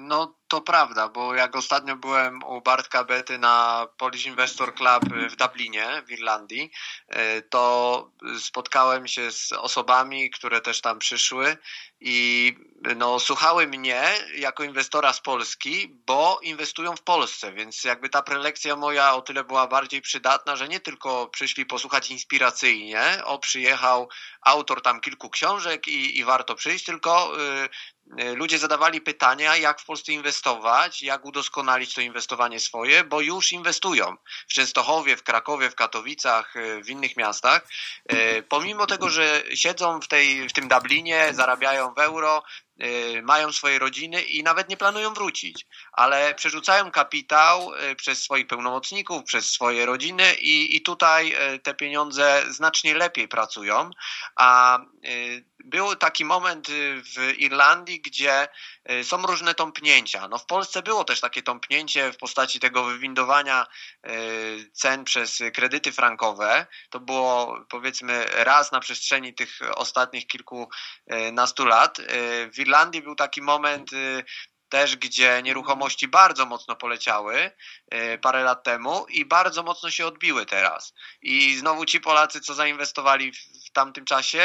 [0.00, 5.36] No to prawda, bo jak ostatnio byłem u Bartka Bety na Polish Investor Club w
[5.36, 6.70] Dublinie, w Irlandii,
[7.08, 11.56] e, to spotkałem się z osobami, które też tam przyszły
[12.00, 12.56] i
[12.96, 14.02] no, słuchały mnie
[14.34, 19.44] jako inwestora z Polski, bo inwestują w Polsce, więc jakby ta prelekcja moja o tyle
[19.44, 24.08] była bardziej przydatna, że nie tylko przyszli posłuchać inspiracyjnie, o przyjechał
[24.42, 27.68] autor tam kilku książek i, i warto przyjść, tylko y,
[28.18, 34.16] ludzie zadawali pytania, jak w Polsce inwestować, jak udoskonalić to inwestowanie swoje, bo już inwestują
[34.48, 37.68] w Częstochowie, w Krakowie, w Katowicach, y, w innych miastach.
[38.12, 42.42] Y, pomimo tego, że siedzą w, tej, w tym Dublinie, zarabiają w euro,
[43.22, 49.50] mają swoje rodziny i nawet nie planują wrócić, ale przerzucają kapitał przez swoich pełnomocników, przez
[49.50, 53.90] swoje rodziny i, i tutaj te pieniądze znacznie lepiej pracują,
[54.36, 54.78] a
[55.64, 56.68] był taki moment
[57.16, 58.48] w Irlandii, gdzie
[59.02, 60.28] są różne tąpnięcia.
[60.28, 63.66] No w Polsce było też takie tąpnięcie w postaci tego wywindowania
[64.72, 66.66] cen przez kredyty frankowe.
[66.90, 71.98] To było powiedzmy raz na przestrzeni tych ostatnich kilkunastu lat.
[72.54, 73.90] W Irlandii był taki moment
[74.68, 77.50] też, gdzie nieruchomości bardzo mocno poleciały
[78.22, 80.94] parę lat temu i bardzo mocno się odbiły teraz.
[81.22, 84.44] I znowu ci Polacy, co zainwestowali w tamtym czasie,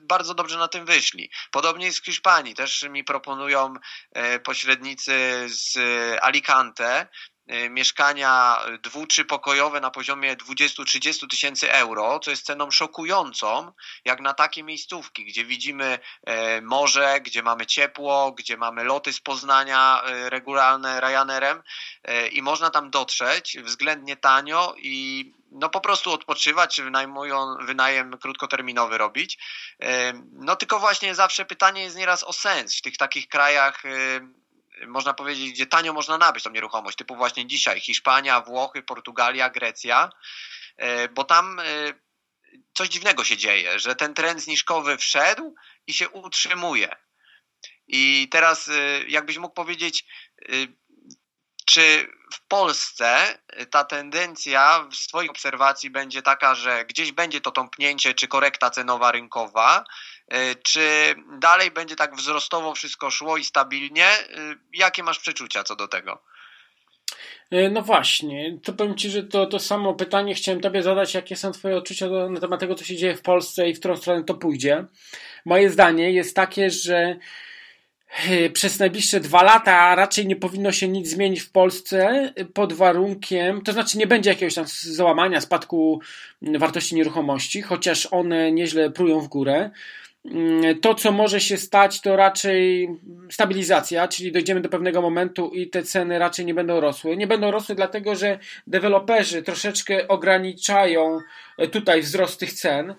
[0.00, 1.30] bardzo dobrze na tym wyszli.
[1.50, 2.54] Podobnie jest w Hiszpanii.
[2.54, 3.74] Też mi proponują
[4.12, 5.78] e, pośrednicy z
[6.22, 7.08] Alicante,
[7.52, 13.72] Y, mieszkania dwu, trzypokojowe na poziomie 20-30 tysięcy euro, co jest ceną szokującą,
[14.04, 19.20] jak na takie miejscówki, gdzie widzimy e, morze, gdzie mamy ciepło, gdzie mamy loty z
[19.20, 21.62] Poznania e, regularne Ryanerem
[22.04, 28.98] e, i można tam dotrzeć względnie tanio i no po prostu odpoczywać, wynajmują, wynajem krótkoterminowy
[28.98, 29.38] robić.
[30.32, 33.82] No tylko właśnie zawsze pytanie jest nieraz o sens w tych takich krajach
[34.86, 40.10] można powiedzieć, gdzie tanio można nabyć tą nieruchomość, typu właśnie dzisiaj Hiszpania, Włochy, Portugalia, Grecja,
[40.76, 41.64] e, bo tam e,
[42.74, 45.54] coś dziwnego się dzieje, że ten trend zniżkowy wszedł
[45.86, 46.96] i się utrzymuje.
[47.86, 50.04] I teraz e, jakbyś mógł powiedzieć,
[51.68, 53.38] czy w Polsce
[53.70, 59.12] ta tendencja z Twoich obserwacji będzie taka, że gdzieś będzie to tąpnięcie czy korekta cenowa
[59.12, 59.84] rynkowa,
[60.28, 64.06] E, czy dalej będzie tak wzrostowo wszystko szło i stabilnie?
[64.06, 64.16] E,
[64.74, 66.22] jakie masz przeczucia co do tego?
[67.70, 71.52] No właśnie, to powiem Ci, że to, to samo pytanie chciałem Tobie zadać, jakie są
[71.52, 74.34] Twoje odczucia na temat tego, co się dzieje w Polsce i w którą stronę to
[74.34, 74.84] pójdzie.
[75.44, 77.16] Moje zdanie jest takie, że
[78.52, 83.72] przez najbliższe dwa lata raczej nie powinno się nic zmienić w Polsce pod warunkiem, to
[83.72, 86.00] znaczy nie będzie jakiegoś tam załamania, spadku
[86.42, 89.70] wartości nieruchomości, chociaż one nieźle prują w górę.
[90.24, 92.88] Mm, to, co może się stać, to raczej
[93.30, 97.16] stabilizacja, czyli dojdziemy do pewnego momentu i te ceny raczej nie będą rosły.
[97.16, 101.18] Nie będą rosły dlatego, że deweloperzy troszeczkę ograniczają
[101.58, 102.94] e, tutaj wzrost tych cen.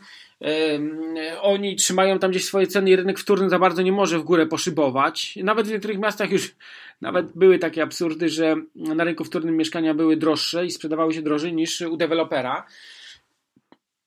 [1.41, 4.45] Oni trzymają tam gdzieś swoje ceny i rynek wtórny za bardzo nie może w górę
[4.45, 5.35] poszybować.
[5.43, 6.55] Nawet w niektórych miastach już
[7.01, 11.53] nawet były takie absurdy, że na rynku wtórnym mieszkania były droższe i sprzedawały się drożej
[11.53, 12.65] niż u dewelopera.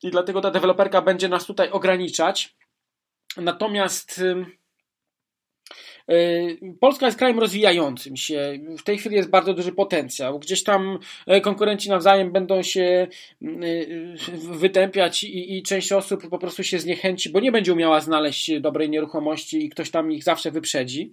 [0.03, 2.55] I dlatego ta deweloperka będzie nas tutaj ograniczać
[3.37, 4.21] Natomiast
[6.81, 8.59] Polska jest krajem rozwijającym się.
[8.79, 10.38] W tej chwili jest bardzo duży potencjał.
[10.38, 10.99] Gdzieś tam
[11.43, 13.07] konkurenci nawzajem będą się
[14.51, 18.91] wytępiać i, i część osób po prostu się zniechęci, bo nie będzie umiała znaleźć dobrej
[18.91, 21.12] nieruchomości i ktoś tam ich zawsze wyprzedzi.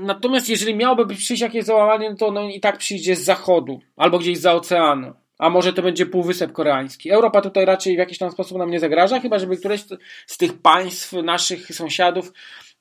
[0.00, 4.38] Natomiast jeżeli miałoby przyjść jakieś załamanie, to ono i tak przyjdzie z zachodu albo gdzieś
[4.38, 5.12] za oceanu.
[5.38, 7.10] A może to będzie Półwysep Koreański.
[7.10, 9.80] Europa tutaj raczej w jakiś tam sposób nam nie zagraża, chyba żeby któreś
[10.26, 12.32] z tych państw, naszych sąsiadów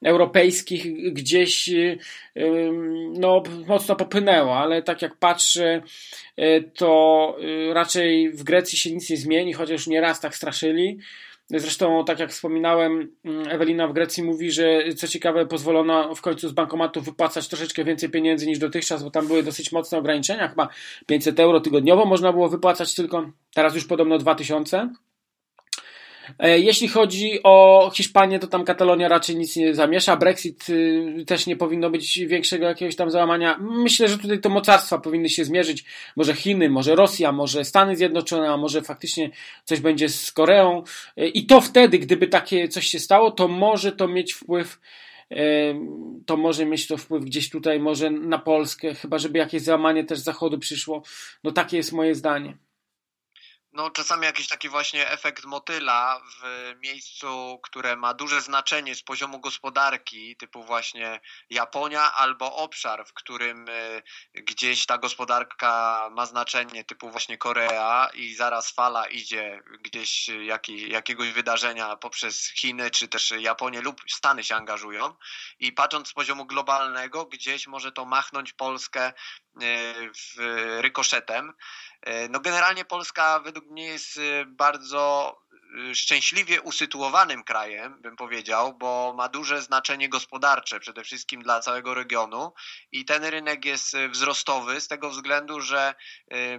[0.05, 1.69] europejskich gdzieś
[3.19, 5.81] no, mocno popłynęło, ale tak jak patrzę,
[6.39, 7.35] y, to
[7.69, 10.99] y, raczej w Grecji się nic nie zmieni, chociaż nie raz tak straszyli.
[11.49, 16.49] Zresztą, tak jak wspominałem, mm, Ewelina w Grecji mówi, że co ciekawe, pozwolono w końcu
[16.49, 20.69] z bankomatu wypłacać troszeczkę więcej pieniędzy niż dotychczas, bo tam były dosyć mocne ograniczenia, chyba
[21.05, 24.89] 500 euro tygodniowo można było wypłacać tylko, teraz już podobno 2000.
[26.39, 30.17] E, jeśli chodzi o Hiszpanię, to tam Katalonia raczej nic nie zamiesza.
[30.17, 33.57] Brexit y, też nie powinno być większego jakiegoś tam załamania.
[33.61, 35.85] Myślę, że tutaj to mocarstwa powinny się zmierzyć.
[36.15, 39.29] Może Chiny, może Rosja, może Stany Zjednoczone, a może faktycznie
[39.63, 40.83] coś będzie z Koreą.
[41.17, 44.79] E, I to wtedy, gdyby takie coś się stało, to może to mieć wpływ
[45.31, 45.35] e,
[46.25, 50.19] to może mieć to wpływ gdzieś tutaj, może na Polskę, chyba żeby jakieś załamanie też
[50.19, 51.03] zachodu przyszło.
[51.43, 52.57] No takie jest moje zdanie
[53.73, 59.39] no, czasami jakiś taki właśnie efekt motyla w miejscu, które ma duże znaczenie z poziomu
[59.39, 67.11] gospodarki, typu właśnie Japonia, albo obszar, w którym y, gdzieś ta gospodarka ma znaczenie, typu
[67.11, 73.81] właśnie Korea i zaraz fala idzie gdzieś jaki, jakiegoś wydarzenia poprzez Chiny, czy też Japonię
[73.81, 75.15] lub Stany się angażują.
[75.59, 79.13] I patrząc z poziomu globalnego, gdzieś może to machnąć Polskę
[80.13, 80.35] w
[80.81, 81.53] rykoszetem.
[82.01, 85.35] E, no generalnie Polska według mnie jest e, bardzo
[85.89, 91.93] e, szczęśliwie usytuowanym krajem, bym powiedział, bo ma duże znaczenie gospodarcze, przede wszystkim dla całego
[91.93, 92.53] regionu
[92.91, 95.95] i ten rynek jest wzrostowy z tego względu, że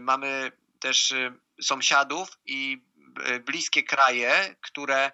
[0.00, 1.14] mamy też
[1.62, 2.84] sąsiadów i
[3.44, 5.12] bliskie kraje, które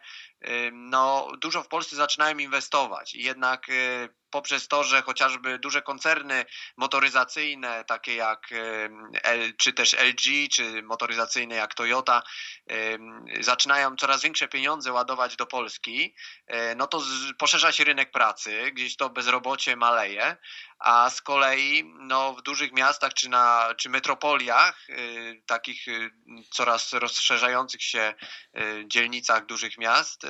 [0.73, 3.15] no, dużo w Polsce zaczynają inwestować.
[3.15, 3.67] Jednak
[4.31, 6.45] poprzez to, że chociażby duże koncerny
[6.77, 8.49] motoryzacyjne, takie jak
[9.57, 12.23] czy też LG, czy motoryzacyjne jak Toyota,
[13.41, 16.15] zaczynają coraz większe pieniądze ładować do Polski,
[16.47, 17.03] e, no to
[17.39, 20.37] poszerza się rynek pracy, gdzieś to bezrobocie maleje,
[20.79, 24.95] a z kolei no, w dużych miastach czy, na, czy metropoliach, e,
[25.47, 26.11] takich e,
[26.51, 28.15] coraz rozszerzających się
[28.85, 30.27] dzielnicach dużych miast,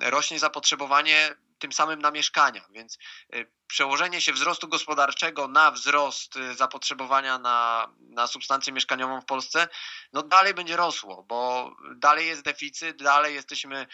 [0.00, 2.98] rośnie zapotrzebowanie tym samym na mieszkania, więc
[3.34, 9.68] y, przełożenie się wzrostu gospodarczego na wzrost y, zapotrzebowania na, na substancję mieszkaniową w Polsce,
[10.12, 13.86] no dalej będzie rosło, bo dalej jest deficyt, dalej jesteśmy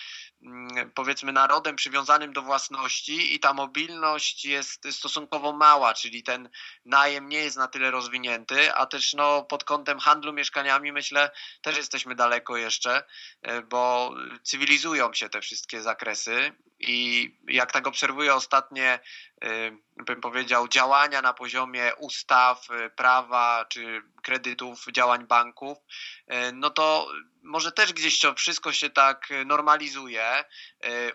[0.43, 6.49] mm, powiedzmy narodem przywiązanym do własności i ta mobilność jest stosunkowo mała, czyli ten
[6.85, 11.31] najem nie jest na tyle rozwinięty, a też no, pod kątem handlu mieszkaniami myślę
[11.63, 13.03] też jesteśmy daleko jeszcze,
[13.49, 19.01] y, bo cywilizują się te wszystkie zakresy i jak tak obserwuję ostatnie,
[19.44, 26.71] y, bym powiedział, działania na poziomie ustaw, y, prawa czy kredytów, działań banków, y, no
[26.71, 27.09] to
[27.42, 30.44] może też gdzieś to wszystko się tak normalizuje,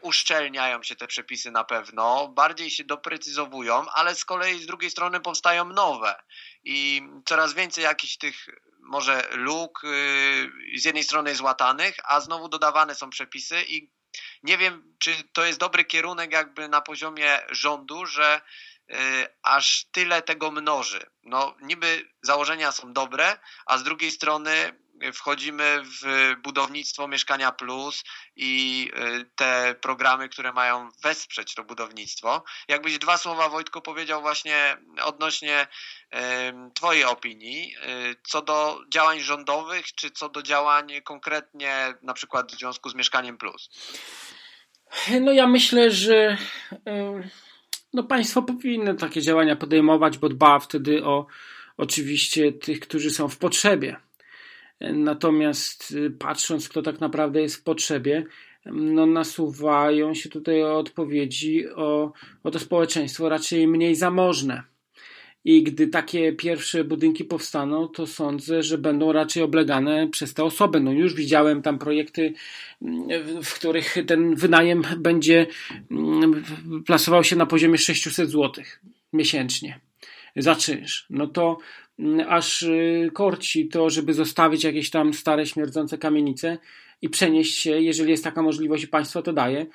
[0.01, 5.19] uszczelniają się te przepisy na pewno, bardziej się doprecyzowują, ale z kolei z drugiej strony
[5.19, 6.23] powstają nowe
[6.63, 8.35] i coraz więcej jakichś tych
[8.79, 9.81] może luk
[10.77, 13.91] z jednej strony jest łatanych, a znowu dodawane są przepisy i
[14.43, 18.41] nie wiem, czy to jest dobry kierunek jakby na poziomie rządu, że
[18.89, 18.95] y,
[19.43, 21.05] aż tyle tego mnoży.
[21.23, 24.82] No niby założenia są dobre, a z drugiej strony
[25.13, 28.03] wchodzimy w budownictwo Mieszkania Plus
[28.35, 32.43] i y, te programy, które mają wesprzeć to budownictwo.
[32.67, 35.67] Jakbyś dwa słowa Wojtko powiedział właśnie odnośnie
[36.73, 42.57] Twojej opinii y, co do działań rządowych, czy co do działań konkretnie na przykład w
[42.57, 43.69] związku z Mieszkaniem Plus?
[45.21, 46.37] No ja myślę, że
[47.93, 51.25] no państwo powinno takie działania podejmować, bo dba wtedy o
[51.77, 53.95] oczywiście tych, którzy są w potrzebie.
[54.93, 58.25] Natomiast y, patrząc, kto tak naprawdę jest w potrzebie,
[58.65, 62.13] no nasuwają się tutaj odpowiedzi o,
[62.43, 64.63] o to społeczeństwo raczej mniej zamożne.
[65.45, 70.79] I gdy takie pierwsze budynki powstaną, to sądzę, że będą raczej oblegane przez te osoby.
[70.79, 72.33] No już widziałem tam projekty,
[73.43, 75.47] w których ten wynajem będzie
[75.91, 76.43] mm,
[76.85, 78.63] plasował się na poziomie 600 zł
[79.13, 79.79] miesięcznie
[80.35, 81.05] za czynsz.
[81.09, 81.57] No to
[81.99, 86.57] mm, aż y, korci to, żeby zostawić jakieś tam stare, śmierdzące kamienice
[87.01, 89.65] i przenieść się, jeżeli jest taka możliwość i państwo to daje,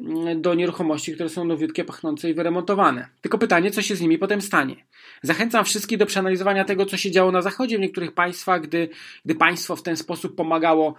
[0.00, 3.08] mm, do nieruchomości, które są nowiutkie, pachnące i wyremontowane.
[3.20, 4.76] Tylko pytanie, co się z nimi potem stanie.
[5.22, 8.88] Zachęcam wszystkich do przeanalizowania tego, co się działo na Zachodzie w niektórych państwach, gdy,
[9.24, 10.94] gdy państwo w ten sposób pomagało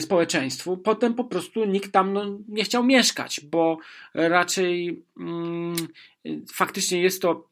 [0.00, 0.76] społeczeństwu.
[0.76, 3.78] Potem po prostu nikt tam no, nie chciał mieszkać, bo
[4.14, 5.76] raczej mm,
[6.52, 7.51] faktycznie jest to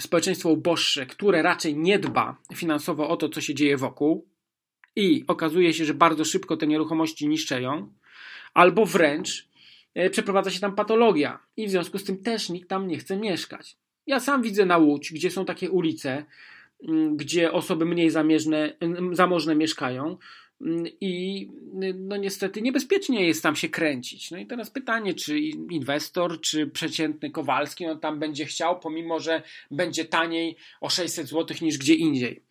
[0.00, 4.28] społeczeństwo uboższe, które raczej nie dba finansowo o to, co się dzieje wokół
[4.96, 7.92] i okazuje się, że bardzo szybko te nieruchomości niszczeją,
[8.54, 9.48] albo wręcz
[9.94, 13.16] e, przeprowadza się tam patologia i w związku z tym też nikt tam nie chce
[13.16, 13.76] mieszkać.
[14.06, 16.24] Ja sam widzę na Łódź, gdzie są takie ulice,
[17.16, 18.76] gdzie osoby mniej zamierzne,
[19.12, 20.16] zamożne mieszkają,
[21.00, 21.48] i
[21.94, 24.30] no niestety niebezpiecznie jest tam się kręcić.
[24.30, 25.38] No i teraz pytanie, czy
[25.70, 31.56] inwestor, czy przeciętny Kowalski on tam będzie chciał, pomimo że będzie taniej o 600 zł
[31.60, 32.42] niż gdzie indziej.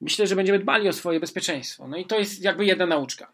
[0.00, 1.88] Myślę, że będziemy dbali o swoje bezpieczeństwo.
[1.88, 3.32] No i to jest jakby jedna nauczka.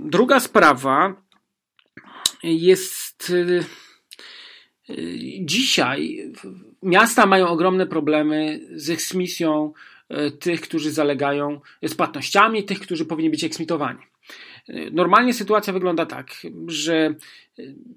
[0.00, 1.22] Druga sprawa
[2.42, 3.64] jest y,
[4.90, 6.32] y, dzisiaj
[6.82, 9.95] miasta mają ogromne problemy z eksmisją y,
[10.40, 13.98] tych, którzy zalegają z płatnościami, tych, którzy powinni być eksmitowani.
[14.92, 16.30] Normalnie sytuacja wygląda tak,
[16.66, 17.14] że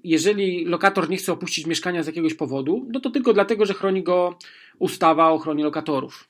[0.04, 4.02] jeżeli lokator nie chce opuścić mieszkania z jakiegoś powodu, no to tylko dlatego, że chroni
[4.02, 4.38] go
[4.78, 6.28] ustawa o ochronie lokatorów.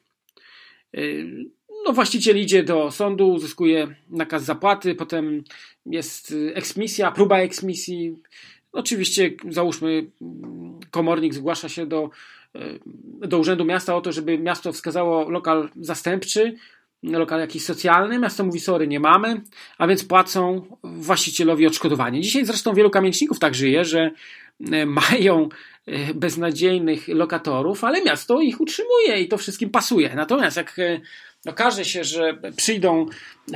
[1.87, 5.45] No, właściciel idzie do sądu, uzyskuje nakaz zapłaty, potem
[5.87, 8.17] jest eksmisja, próba eksmisji.
[8.73, 10.11] Oczywiście, załóżmy,
[10.91, 12.11] komornik zgłasza się do,
[13.29, 16.57] do Urzędu Miasta o to, żeby miasto wskazało lokal zastępczy,
[17.03, 18.19] lokal jakiś socjalny.
[18.19, 19.41] Miasto mówi, sorry, nie mamy,
[19.79, 22.21] a więc płacą właścicielowi odszkodowanie.
[22.21, 24.11] Dzisiaj zresztą wielu kamieniczników tak żyje, że
[24.87, 25.49] mają
[26.15, 30.13] beznadziejnych lokatorów, ale miasto ich utrzymuje i to wszystkim pasuje.
[30.15, 30.77] Natomiast jak
[31.47, 33.07] okaże się, że przyjdą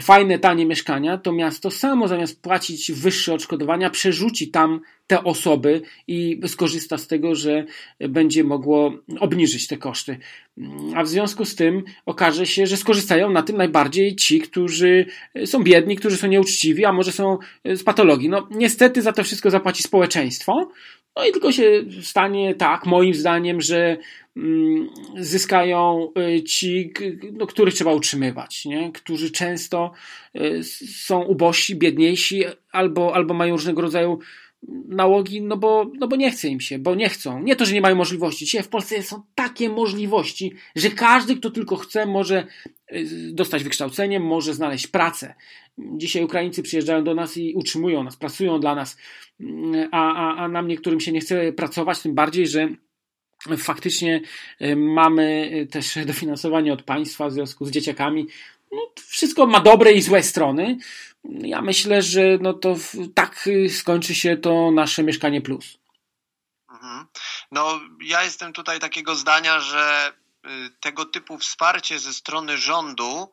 [0.02, 6.40] fajne, tanie mieszkania, to miasto samo zamiast płacić wyższe odszkodowania, przerzuci tam te osoby i
[6.46, 7.64] skorzysta z tego, że
[8.00, 10.18] będzie mogło obniżyć te koszty.
[10.94, 15.06] A w związku z tym okaże się, że skorzystają na tym najbardziej ci, którzy
[15.44, 18.28] są biedni, którzy są nieuczciwi, a może są z patologii.
[18.28, 20.70] No, niestety za to wszystko zapłaci społeczeństwo.
[21.16, 23.96] No i tylko się stanie tak, moim zdaniem, że
[24.36, 26.92] Mm, zyskają y, ci,
[27.32, 28.92] no, których trzeba utrzymywać, nie?
[28.92, 29.92] którzy często
[30.36, 30.62] y,
[31.04, 34.18] są ubożsi, biedniejsi albo, albo mają różnego rodzaju
[34.88, 37.42] nałogi, no bo, no bo nie chce im się, bo nie chcą.
[37.42, 38.44] Nie to, że nie mają możliwości.
[38.44, 42.46] Dzisiaj w Polsce są takie możliwości, że każdy, kto tylko chce, może
[42.92, 45.34] y, dostać wykształcenie, może znaleźć pracę.
[45.78, 48.96] Dzisiaj Ukraińcy przyjeżdżają do nas i utrzymują nas, pracują dla nas,
[49.92, 52.68] a, a, a nam niektórym się nie chce pracować, tym bardziej, że
[53.58, 54.20] faktycznie
[54.62, 58.26] y, mamy też dofinansowanie od państwa w związku z dzieciakami.
[58.72, 60.78] No, wszystko ma dobre i złe strony.
[61.24, 62.76] Ja myślę, że no to
[63.14, 65.78] tak y, skończy się to nasze mieszkanie plus.
[66.70, 67.06] Mhm.
[67.50, 70.12] No, ja jestem tutaj takiego zdania, że
[70.80, 73.32] tego typu wsparcie ze strony rządu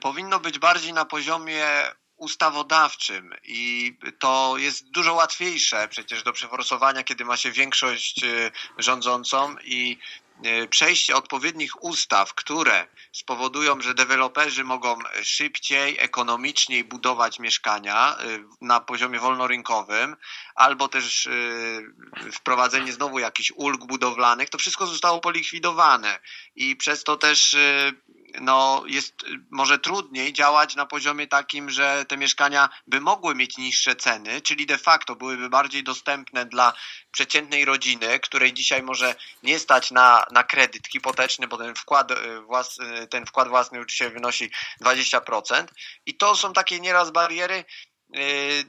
[0.00, 1.66] powinno być bardziej na poziomie
[2.20, 9.56] ustawodawczym i to jest dużo łatwiejsze przecież do przeforsowania, kiedy ma się większość y, rządzącą
[9.64, 10.29] i y,
[10.70, 19.18] przejście odpowiednich ustaw, które spowodują, że deweloperzy mogą szybciej, ekonomiczniej budować mieszkania y, na poziomie
[19.18, 20.16] wolnorynkowym,
[20.54, 21.28] albo też
[22.32, 26.20] wprowadzenie znowu jakichś ulg budowlanych, to wszystko zostało polikwidowane
[26.56, 27.56] i przez to też
[28.40, 29.14] no, jest
[29.50, 34.66] może trudniej działać na poziomie takim, że te mieszkania by mogły mieć niższe ceny, czyli
[34.66, 36.72] de facto byłyby bardziej dostępne dla
[37.10, 42.40] przeciętnej rodziny, której dzisiaj może nie stać na, na kredyt hipoteczny, bo ten wkład, e,
[42.40, 44.50] włas, e, ten wkład własny dzisiaj wynosi
[44.80, 45.64] 20%.
[46.06, 47.64] I to są takie nieraz bariery,
[48.14, 48.20] e,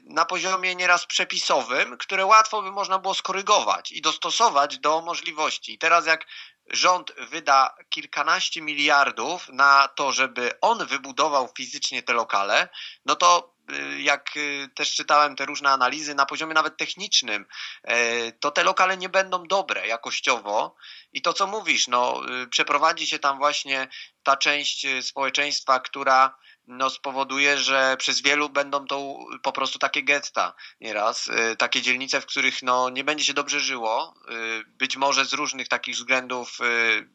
[0.06, 5.74] na poziomie nieraz przepisowym, które łatwo by można było skorygować i dostosować do możliwości.
[5.74, 6.26] I teraz jak
[6.74, 12.70] rząd wyda kilkanaście miliardów na to, żeby on wybudował fizycznie te lokale,
[13.06, 17.46] no to y, jak y, też czytałem te różne analizy na poziomie nawet technicznym,
[17.92, 20.76] y, to te lokale nie będą dobre jakościowo.
[21.14, 23.88] I to co mówisz, no przeprowadzi się tam właśnie
[24.24, 26.36] ta część społeczeństwa, która
[26.72, 32.22] no, spowoduje, że przez wielu będą to po prostu takie getta nieraz, y, takie dzielnice,
[32.22, 36.58] w których no, nie będzie się dobrze żyło, y, być może z różnych takich względów
[36.62, 37.10] y,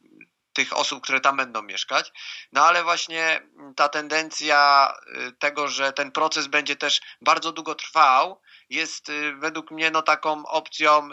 [0.53, 2.11] tych osób, które tam będą mieszkać.
[2.51, 3.41] No ale właśnie
[3.75, 4.93] ta tendencja
[5.39, 11.09] tego, że ten proces będzie też bardzo długo trwał, jest według mnie no taką opcją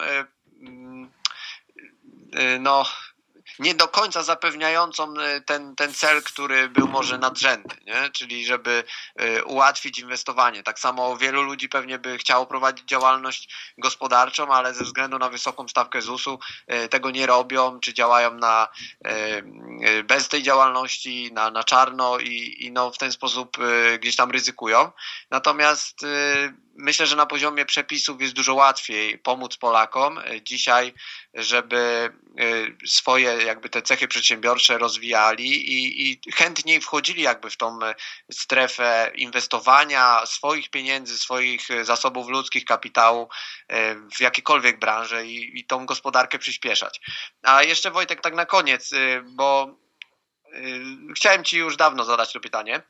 [0.61, 1.11] mm,
[2.59, 2.85] no
[3.59, 5.13] nie do końca zapewniającą
[5.45, 8.09] ten, ten cel, który był może nadrzędny, nie?
[8.09, 8.83] czyli żeby
[9.45, 10.63] ułatwić inwestowanie.
[10.63, 15.67] Tak samo wielu ludzi pewnie by chciało prowadzić działalność gospodarczą, ale ze względu na wysoką
[15.67, 16.39] stawkę ZUS-u
[16.89, 18.67] tego nie robią, czy działają na,
[20.03, 23.57] bez tej działalności, na, na czarno i, i no w ten sposób
[23.99, 24.91] gdzieś tam ryzykują.
[25.31, 26.05] Natomiast
[26.75, 30.93] myślę, że na poziomie przepisów jest dużo łatwiej pomóc Polakom dzisiaj,
[31.33, 32.09] żeby
[32.39, 37.79] y, swoje jakby te cechy przedsiębiorcze rozwijali i, i chętniej wchodzili jakby w tą
[38.31, 43.29] strefę inwestowania swoich pieniędzy, swoich zasobów ludzkich, kapitału
[44.15, 47.01] w jakiekolwiek branże i, i tą gospodarkę przyspieszać.
[47.43, 48.91] A jeszcze Wojtek tak na koniec,
[49.23, 49.77] bo
[51.15, 52.81] chciałem Ci już dawno zadać to pytanie.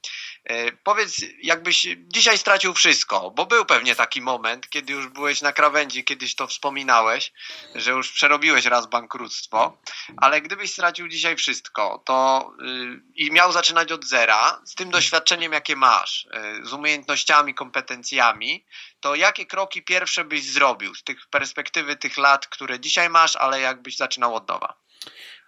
[0.52, 5.54] Y, powiedz, jakbyś dzisiaj stracił wszystko, bo był pewnie taki moment, kiedy już byłeś na
[5.54, 7.34] krawędzi, kiedyś to wspominałeś,
[7.76, 9.78] że już przerobiłeś raz bankructwo,
[10.18, 15.54] ale gdybyś stracił dzisiaj wszystko, to y, i miał zaczynać od zera, z tym doświadczeniem,
[15.54, 16.28] jakie masz,
[16.64, 18.66] z umiejętnościami, kompetencjami,
[19.00, 23.60] to jakie kroki pierwsze byś zrobił z tych perspektywy tych lat, które dzisiaj masz, ale
[23.60, 24.74] jakbyś zaczynał od nowa?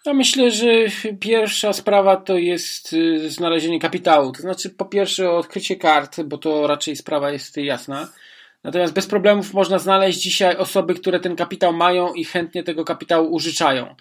[0.08, 0.68] Ja myślę, że
[1.20, 4.32] pierwsza sprawa to jest y, znalezienie kapitału.
[4.32, 8.10] To znaczy, po pierwsze, odkrycie kart, bo to raczej sprawa jest jasna.
[8.64, 13.34] Natomiast bez problemów można znaleźć dzisiaj osoby, które ten kapitał mają i chętnie tego kapitału
[13.34, 13.96] użyczają.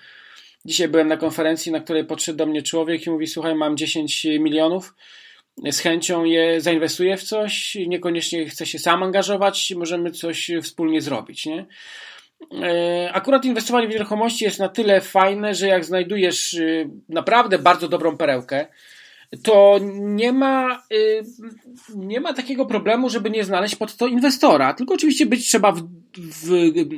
[0.64, 4.24] Dzisiaj byłem na konferencji, na której podszedł do mnie człowiek i mówi: Słuchaj, mam 10
[4.24, 4.94] milionów,
[5.70, 11.46] z chęcią je zainwestuję w coś, niekoniecznie chcę się sam angażować, możemy coś wspólnie zrobić.
[11.46, 11.66] Nie?
[12.62, 17.89] E, akurat inwestowanie w nieruchomości jest na tyle fajne, że jak znajdujesz y, naprawdę bardzo
[17.89, 18.66] dobrą perełkę,
[19.43, 21.22] to nie ma, y,
[21.95, 24.74] nie ma takiego problemu, żeby nie znaleźć pod to inwestora.
[24.74, 25.82] Tylko oczywiście być trzeba w,
[26.16, 26.89] w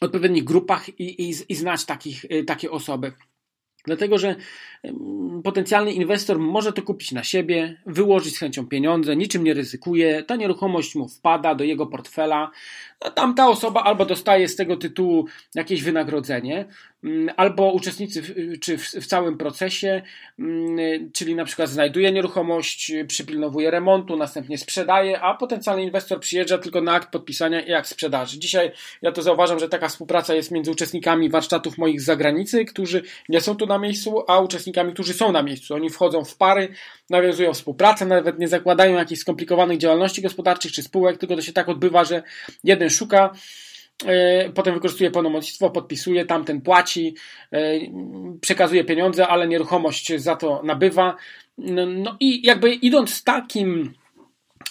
[0.00, 3.12] odpowiednich grupach i, i, i znać takich, y, takie osoby.
[3.84, 4.36] Dlatego, że
[5.44, 10.36] potencjalny inwestor może to kupić na siebie, wyłożyć z chęcią pieniądze, niczym nie ryzykuje, ta
[10.36, 12.50] nieruchomość mu wpada do jego portfela,
[13.04, 16.64] no tam ta osoba albo dostaje z tego tytułu jakieś wynagrodzenie,
[17.36, 20.02] albo uczestnicy w, czy w, w, całym procesie,
[20.38, 26.80] mm, czyli na przykład znajduje nieruchomość, przypilnowuje remontu, następnie sprzedaje, a potencjalny inwestor przyjeżdża tylko
[26.80, 28.38] na akt podpisania i akt sprzedaży.
[28.38, 28.72] Dzisiaj
[29.02, 33.40] ja to zauważam, że taka współpraca jest między uczestnikami warsztatów moich z zagranicy, którzy nie
[33.40, 35.74] są tu na miejscu, a uczestnikami, którzy są na miejscu.
[35.74, 36.68] Oni wchodzą w pary,
[37.10, 41.68] nawiązują współpracę, nawet nie zakładają jakichś skomplikowanych działalności gospodarczych czy spółek, tylko to się tak
[41.68, 42.22] odbywa, że
[42.64, 43.30] jeden szuka,
[44.54, 47.14] potem wykorzystuje pełnomocnictwo, podpisuje, tamten płaci,
[47.52, 47.58] e,
[48.40, 51.16] przekazuje pieniądze, ale nieruchomość za to nabywa.
[51.58, 53.94] No, no i jakby idąc takim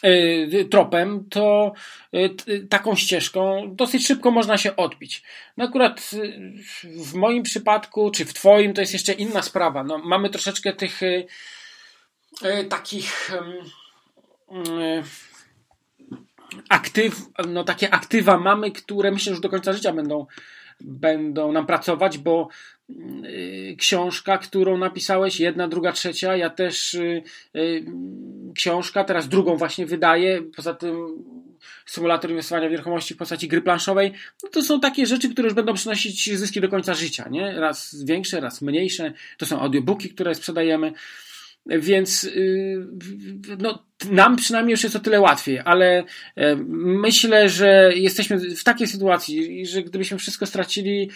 [0.04, 1.74] e, tropem, to
[2.70, 5.24] taką ścieżką dosyć szybko można się odbić.
[5.58, 6.12] No akurat
[6.84, 9.84] w moim przypadku, czy w Twoim, to jest jeszcze inna sprawa.
[9.84, 11.02] No, mamy troszeczkę tych
[12.70, 13.32] takich
[16.70, 17.16] aktyw,
[17.48, 20.26] no takie aktywa mamy, które myślę, że do końca życia będą,
[20.82, 22.50] będą nam pracować, bo
[22.90, 27.86] yy, książka, którą napisałeś, jedna, druga, trzecia, ja też yy, yy,
[28.56, 31.24] książka, teraz drugą właśnie wydaję, poza tym
[31.86, 35.54] symulator inwestowania w nieruchomości w postaci gry planszowej, no to są takie rzeczy, które już
[35.54, 37.60] będą przynosić zyski do końca życia, nie?
[37.60, 40.94] Raz większe, raz mniejsze, to są audiobooki, które sprzedajemy,
[41.66, 42.88] więc y,
[43.60, 46.04] no, nam przynajmniej już jest o tyle łatwiej, ale
[46.36, 46.56] e,
[46.86, 51.10] myślę, że jesteśmy w takiej sytuacji, że gdybyśmy wszystko stracili,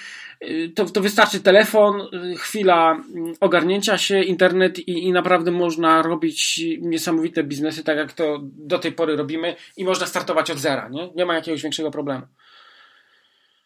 [0.44, 6.02] y, to, to wystarczy telefon, y, chwila mm, ogarnięcia się, internet i, i naprawdę można
[6.02, 10.90] robić niesamowite biznesy, tak jak to do tej pory robimy i można startować od zera,
[10.90, 11.10] nie?
[11.16, 12.26] Nie ma jakiegoś większego problemu.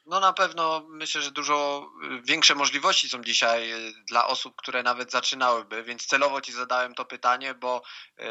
[0.07, 4.83] No na pewno myślę, że dużo y, większe możliwości są dzisiaj y, dla osób, które
[4.83, 7.81] nawet zaczynałyby, więc celowo Ci zadałem to pytanie, bo
[8.19, 8.23] y,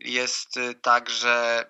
[0.00, 1.64] jest tak, że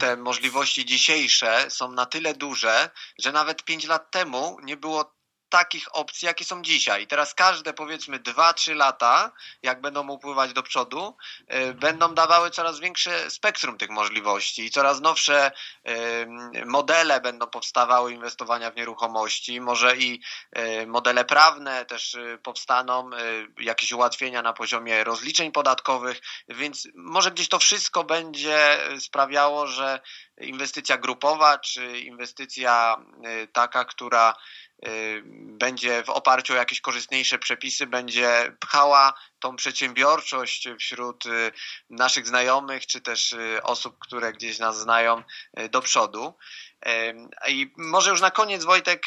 [0.00, 5.19] te możliwości dzisiejsze są na tyle duże, że nawet 5 lat temu nie było
[5.50, 7.06] takich opcji, jakie są dzisiaj.
[7.06, 9.32] Teraz każde powiedzmy 2-3 lata,
[9.62, 11.16] jak będą upływać do przodu,
[11.54, 15.52] y, będą dawały coraz większe spektrum tych możliwości i coraz nowsze
[15.88, 19.60] y, modele będą powstawały inwestowania w nieruchomości.
[19.60, 20.20] Może i
[20.58, 23.10] y, modele prawne też powstaną,
[23.60, 30.00] jakieś ułatwienia na poziomie rozliczeń podatkowych, więc może gdzieś to wszystko będzie sprawiało, że
[30.40, 32.96] inwestycja grupowa, czy inwestycja
[33.52, 34.34] taka, która
[35.32, 41.24] będzie w oparciu o jakieś korzystniejsze przepisy, będzie pchała tą przedsiębiorczość wśród
[41.90, 45.22] naszych znajomych, czy też osób, które gdzieś nas znają
[45.70, 46.34] do przodu.
[47.48, 49.06] I może już na koniec, Wojtek,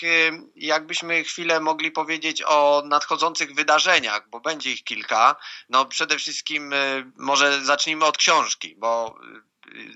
[0.55, 5.35] jakbyśmy chwilę mogli powiedzieć o nadchodzących wydarzeniach, bo będzie ich kilka.
[5.69, 6.73] No przede wszystkim
[7.17, 9.19] może zacznijmy od książki, bo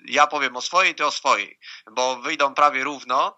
[0.06, 1.60] ja powiem o swojej, ty o swojej,
[1.92, 3.38] bo wyjdą prawie równo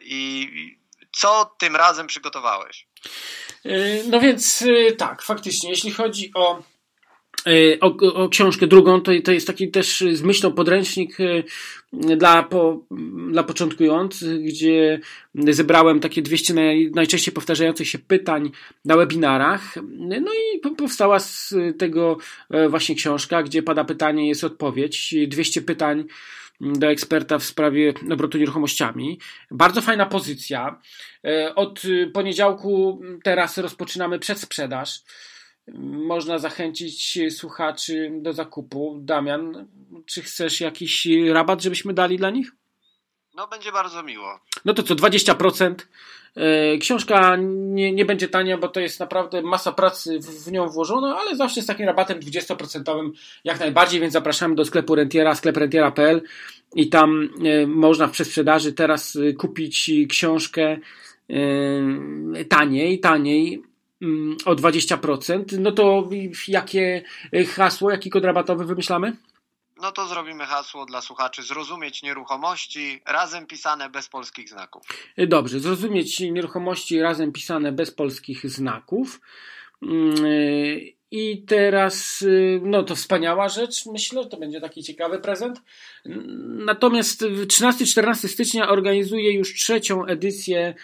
[0.00, 0.85] i
[1.18, 2.86] co tym razem przygotowałeś?
[4.10, 4.64] No więc
[4.98, 6.62] tak, faktycznie, jeśli chodzi o
[7.46, 11.42] E, o, o, książkę drugą, to, to jest taki też z myślą podręcznik e,
[12.16, 12.80] dla, po,
[13.30, 15.00] dla początkujących, gdzie
[15.34, 18.50] zebrałem takie 200 naj, najczęściej powtarzających się pytań
[18.84, 19.74] na webinarach.
[19.98, 22.18] No i powstała z tego
[22.50, 25.14] e, właśnie książka, gdzie pada pytanie, jest odpowiedź.
[25.28, 26.04] 200 pytań
[26.60, 29.20] do eksperta w sprawie obrotu nieruchomościami.
[29.50, 30.80] Bardzo fajna pozycja.
[31.54, 31.82] Od
[32.12, 35.02] poniedziałku teraz rozpoczynamy przedsprzedaż
[36.08, 38.98] można zachęcić słuchaczy do zakupu.
[39.02, 39.68] Damian,
[40.06, 42.52] czy chcesz jakiś rabat, żebyśmy dali dla nich?
[43.36, 44.40] No, będzie bardzo miło.
[44.64, 45.74] No to co, 20%.
[46.36, 51.18] E, książka nie, nie będzie tania, bo to jest naprawdę masa pracy w nią włożona,
[51.18, 53.10] ale zawsze z takim rabatem 20%
[53.44, 56.22] jak najbardziej, więc zapraszamy do sklepu Rentiera, sklep rentiera.pl
[56.74, 60.78] i tam e, można w przesprzedaży teraz e, kupić książkę
[62.48, 63.62] taniej, taniej
[64.02, 66.08] Mm, o 20%, no to
[66.48, 67.02] jakie
[67.46, 69.12] hasło, jaki kod rabatowy wymyślamy?
[69.80, 74.82] No to zrobimy hasło dla słuchaczy zrozumieć nieruchomości razem pisane bez polskich znaków.
[75.18, 79.20] Dobrze, zrozumieć nieruchomości razem pisane bez polskich znaków.
[79.82, 80.14] Mm,
[81.10, 82.24] I teraz,
[82.62, 85.62] no to wspaniała rzecz, myślę, że to będzie taki ciekawy prezent.
[86.44, 90.74] Natomiast 13-14 stycznia organizuję już trzecią edycję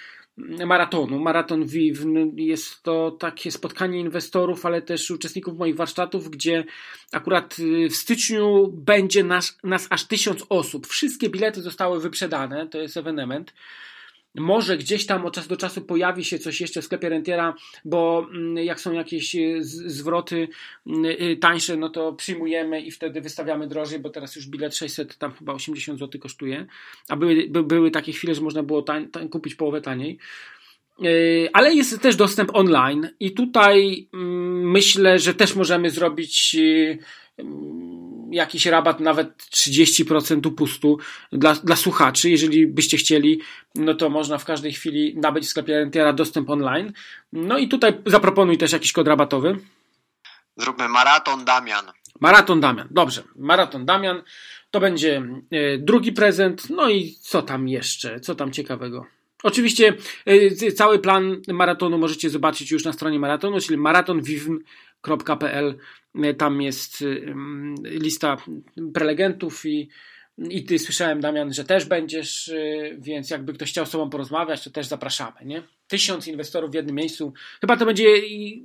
[0.66, 1.18] maratonu.
[1.18, 2.04] Maraton VIV
[2.36, 6.64] jest to takie spotkanie inwestorów, ale też uczestników moich warsztatów, gdzie
[7.12, 10.86] akurat y, w styczniu będzie nas, nas aż tysiąc osób.
[10.86, 13.54] Wszystkie bilety zostały wyprzedane, to jest ewenement.
[14.34, 17.54] Może gdzieś tam od czasu do czasu pojawi się coś jeszcze w sklepie rentiera,
[17.84, 20.48] bo mm, jak są jakieś y, zwroty
[20.86, 25.32] y, tańsze, no to przyjmujemy i wtedy wystawiamy drożej, bo teraz już bilet 600, tam
[25.32, 26.66] chyba 80 zł kosztuje.
[27.08, 30.18] A były, by, były takie chwile, że można było tań, tań, kupić połowę taniej.
[31.04, 36.56] Y, ale jest też dostęp online, i tutaj mm, myślę, że też możemy zrobić
[38.32, 40.98] jakiś rabat, nawet 30% upustu
[41.32, 42.30] dla, dla słuchaczy.
[42.30, 43.40] Jeżeli byście chcieli,
[43.74, 46.92] no to można w każdej chwili nabyć w sklepie Rentiera dostęp online.
[47.32, 49.58] No i tutaj zaproponuj też jakiś kod rabatowy.
[50.56, 51.84] Zróbmy Maraton Damian.
[52.20, 53.22] Maraton Damian, dobrze.
[53.36, 54.22] Maraton Damian
[54.70, 56.70] to będzie e, drugi prezent.
[56.70, 58.20] No i co tam jeszcze?
[58.20, 59.06] Co tam ciekawego?
[59.42, 59.94] Oczywiście
[60.26, 65.78] e, cały plan maratonu możecie zobaczyć już na stronie maratonu, czyli maratonvivm.pl
[66.38, 67.04] tam jest
[67.82, 68.36] lista
[68.94, 69.88] prelegentów i,
[70.38, 74.64] i ty słyszałem, Damian, że też będziesz, y, więc jakby ktoś chciał z tobą porozmawiać,
[74.64, 75.62] to też zapraszamy, nie?
[75.88, 77.32] Tysiąc inwestorów w jednym miejscu.
[77.60, 78.06] Chyba to będzie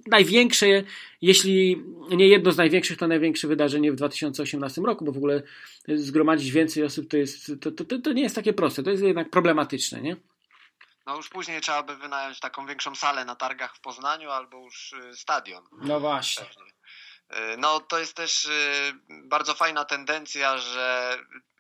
[0.07, 0.83] największe,
[1.21, 5.43] jeśli nie jedno z największych, to największe wydarzenie w 2018 roku, bo w ogóle
[5.87, 9.29] zgromadzić więcej osób to jest, to, to, to nie jest takie proste, to jest jednak
[9.29, 10.15] problematyczne, nie?
[11.05, 14.93] No już później trzeba by wynająć taką większą salę na targach w Poznaniu albo już
[14.93, 15.63] y, stadion.
[15.81, 16.45] No właśnie.
[16.45, 16.76] Pewnie.
[17.33, 21.17] Y, no to jest też y, bardzo fajna tendencja, że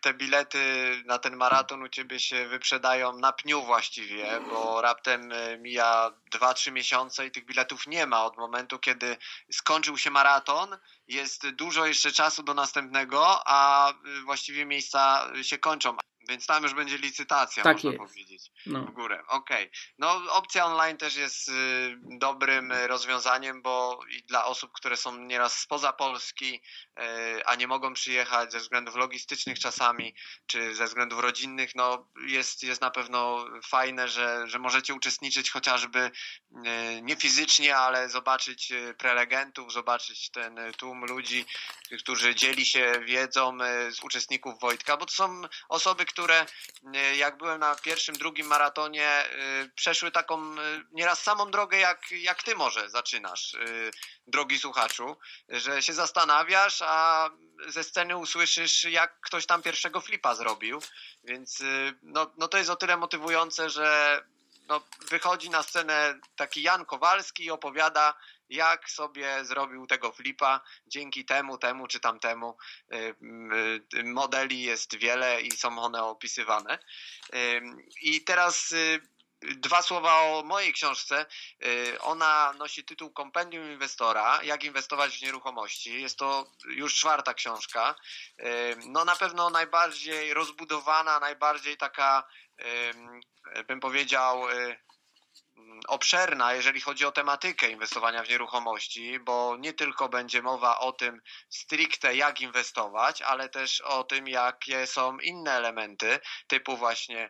[0.07, 0.57] te bilety
[1.05, 6.71] na ten maraton u ciebie się wyprzedają na pniu właściwie, bo raptem y, mija 2-3
[6.71, 9.17] miesiące i tych biletów nie ma od momentu, kiedy
[9.51, 10.77] skończył się maraton.
[11.07, 13.93] Jest dużo jeszcze czasu do następnego, a
[14.25, 15.97] właściwie miejsca się kończą.
[16.29, 18.03] Więc tam już będzie licytacja, tak można jest.
[18.03, 18.81] powiedzieć, no.
[18.81, 19.23] w górę.
[19.27, 19.65] Okej.
[19.67, 19.79] Okay.
[19.97, 21.53] No opcja online też jest y,
[22.03, 27.93] dobrym rozwiązaniem, bo i dla osób, które są nieraz spoza Polski, y, a nie mogą
[27.93, 29.96] przyjechać ze względów logistycznych czasami,
[30.47, 35.99] czy ze względów rodzinnych, no jest, jest na pewno fajne, że, że możecie uczestniczyć chociażby
[35.99, 41.45] y, nie fizycznie, ale zobaczyć prelegentów, zobaczyć ten tłum ludzi,
[41.99, 43.57] którzy dzieli się wiedzą
[43.89, 46.45] z uczestników Wojtka, bo to są osoby, które
[46.93, 52.11] e, jak byłem na pierwszym, drugim maratonie, e, przeszły taką e, nieraz samą drogę, jak,
[52.11, 53.55] jak ty może zaczynasz,
[54.27, 55.17] drogi słuchaczu,
[55.49, 57.29] że się zastanawiasz, a
[57.67, 60.81] ze sceny usłyszysz, jak ktoś tam pierwszego flipa zrobił,
[61.23, 61.63] więc
[62.03, 64.21] no, no to jest o tyle motywujące, że
[64.67, 68.13] no, wychodzi na scenę taki Jan Kowalski i opowiada,
[68.49, 72.57] jak sobie zrobił tego flipa dzięki temu, temu czy tamtemu.
[74.03, 76.79] Modeli jest wiele i są one opisywane.
[78.01, 78.73] I teraz
[79.41, 81.25] Dwa słowa o mojej książce.
[81.65, 86.01] Y, ona nosi tytuł Kompendium Inwestora, jak inwestować w nieruchomości.
[86.01, 87.95] Jest to już czwarta książka.
[88.39, 88.43] Y,
[88.85, 92.27] no na pewno najbardziej rozbudowana, najbardziej taka,
[93.67, 94.77] bym powiedział, y,
[95.87, 101.21] obszerna, jeżeli chodzi o tematykę inwestowania w nieruchomości, bo nie tylko będzie mowa o tym
[101.49, 107.29] stricte jak inwestować, ale też o tym, jakie są inne elementy, typu właśnie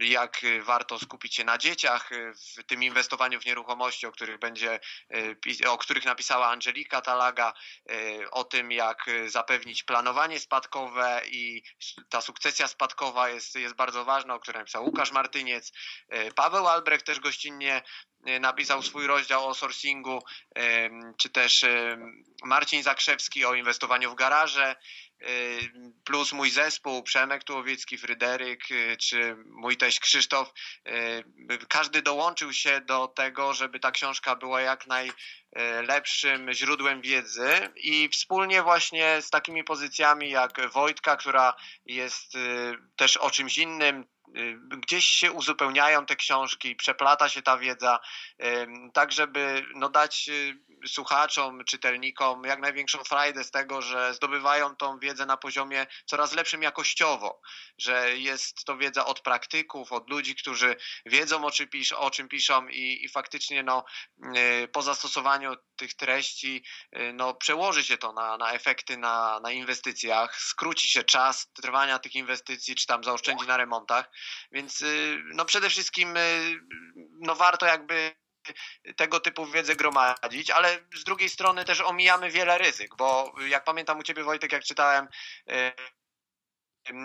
[0.00, 2.10] jak warto skupić się na dzieciach
[2.58, 4.80] w tym inwestowaniu w nieruchomości, o których będzie,
[5.68, 7.52] o których napisała Angelika Talaga,
[8.30, 11.62] o tym jak zapewnić planowanie spadkowe i
[12.08, 15.72] ta sukcesja spadkowa jest, jest bardzo ważna, o której napisał Łukasz Martyniec,
[16.34, 17.82] Paweł Albrecht też gościnnie
[18.40, 20.22] napisał swój rozdział o sourcingu,
[21.18, 21.64] czy też
[22.44, 24.76] Marcin Zakrzewski o inwestowaniu w garaże,
[26.04, 30.52] plus mój zespół, Przemek Tułowiecki, Fryderyk, e, czy mój teść Krzysztof.
[31.68, 38.62] Każdy dołączył się do tego, żeby ta książka była jak najlepszym źródłem wiedzy i wspólnie
[38.62, 41.54] właśnie z takimi pozycjami jak Wojtka, która
[41.86, 42.32] jest
[42.96, 44.04] też o czymś innym,
[44.36, 48.00] Y, gdzieś się uzupełniają te książki, przeplata się ta wiedza,
[48.92, 54.98] tak żeby no, dać y, słuchaczom, czytelnikom jak największą frajdę z tego, że zdobywają tą
[54.98, 57.40] wiedzę na poziomie coraz lepszym jakościowo,
[57.78, 60.76] że jest to wiedza od praktyków, od ludzi, którzy
[61.06, 63.84] wiedzą o czym, pisz, o czym piszą i, i faktycznie no,
[64.36, 66.64] y, po zastosowaniu tych treści
[67.14, 72.14] no, przełoży się to na, na efekty na, na inwestycjach, skróci się czas trwania tych
[72.14, 74.10] inwestycji, czy tam zaoszczędzi na remontach.
[74.52, 76.60] Więc y, no przede wszystkim y,
[77.20, 78.21] no warto jakby
[78.96, 83.98] tego typu wiedzę gromadzić, ale z drugiej strony też omijamy wiele ryzyk, bo jak pamiętam
[83.98, 85.08] u Ciebie Wojtek, jak czytałem
[85.50, 85.72] y,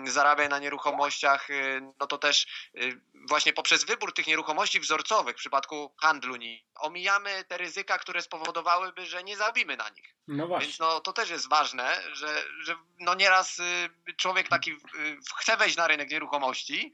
[0.04, 5.38] zarabiaj na nieruchomościach, y, no to też y, właśnie poprzez wybór tych nieruchomości wzorcowych w
[5.38, 6.34] przypadku handlu
[6.74, 10.14] omijamy te ryzyka, które spowodowałyby, że nie zabimy na nich.
[10.26, 10.66] No właśnie.
[10.66, 13.60] Więc no, to też jest ważne, że, że no nieraz
[14.16, 14.76] człowiek taki
[15.36, 16.92] chce wejść na rynek nieruchomości,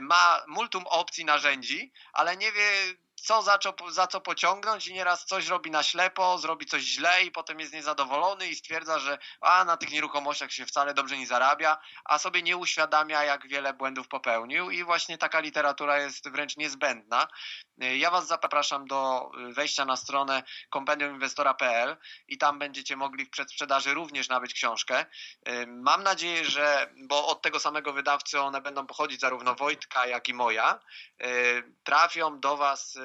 [0.00, 3.58] ma multum opcji, narzędzi, ale nie wie co za,
[3.90, 7.72] za co pociągnąć i nieraz coś robi na ślepo, zrobi coś źle i potem jest
[7.72, 12.42] niezadowolony i stwierdza, że a na tych nieruchomościach się wcale dobrze nie zarabia, a sobie
[12.42, 17.28] nie uświadamia, jak wiele błędów popełnił i właśnie taka literatura jest wręcz niezbędna.
[17.78, 21.96] Ja Was zapraszam do wejścia na stronę kompendiuminwestora.pl
[22.28, 25.06] i tam będziecie mogli w przedsprzedaży również nabyć książkę.
[25.66, 30.34] Mam nadzieję, że, bo od tego samego wydawcy one będą pochodzić zarówno Wojtka, jak i
[30.34, 30.80] moja,
[31.84, 32.98] trafią do Was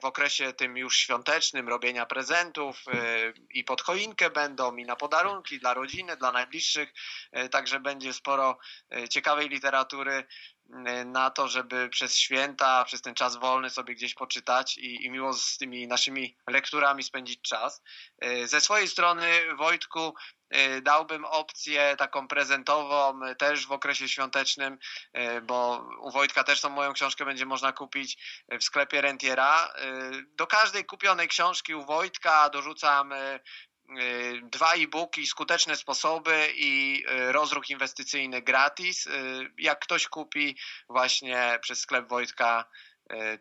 [0.00, 5.58] w okresie tym już świątecznym robienia prezentów y, i pod choinkę będą i na podarunki
[5.58, 6.92] dla rodziny, dla najbliższych,
[7.38, 8.58] y, także będzie sporo
[8.96, 10.24] y, ciekawej literatury
[11.06, 15.32] na to, żeby przez święta, przez ten czas wolny sobie gdzieś poczytać i, i miło
[15.32, 17.82] z tymi naszymi lekturami spędzić czas.
[18.44, 20.39] Ze swojej strony, Wojtku, Y,
[20.82, 24.78] dałbym opcję taką prezentową y, też w okresie świątecznym,
[25.18, 28.18] y, bo u Wojtka też tą moją książkę będzie można kupić
[28.60, 29.74] w sklepie Rentiera.
[30.36, 33.14] Do każdej kupionej książki u Wojtka dorzucam
[34.42, 39.08] dwa e-booki, skuteczne sposoby i rozruch inwestycyjny gratis.
[39.58, 40.56] Jak ktoś kupi
[40.88, 42.64] właśnie przez sklep Wojtka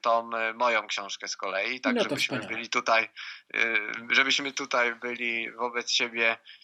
[0.02, 3.10] tą moją książkę z kolei, tak no żebyśmy byli tutaj,
[4.10, 6.59] żebyśmy tutaj byli wobec siebie E,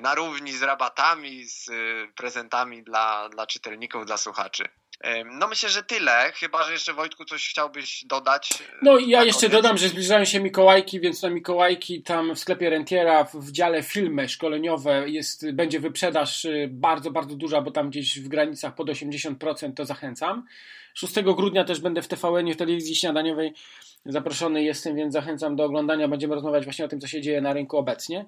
[0.00, 1.72] na równi z rabatami, z e,
[2.16, 4.64] prezentami dla, dla czytelników, dla słuchaczy.
[5.00, 8.50] E, no myślę, że tyle, chyba, że jeszcze Wojtku coś chciałbyś dodać.
[8.82, 9.52] No ja jeszcze koniec.
[9.52, 14.28] dodam, że zbliżają się Mikołajki, więc na Mikołajki tam w sklepie Rentiera w dziale filmy
[14.28, 19.84] szkoleniowe jest, będzie wyprzedaż bardzo, bardzo duża, bo tam gdzieś w granicach pod 80% to
[19.84, 20.46] zachęcam.
[20.94, 23.52] 6 grudnia też będę w TVN, w telewizji śniadaniowej
[24.06, 26.08] zaproszony jestem, więc zachęcam do oglądania.
[26.08, 28.26] Będziemy rozmawiać właśnie o tym, co się dzieje na rynku obecnie.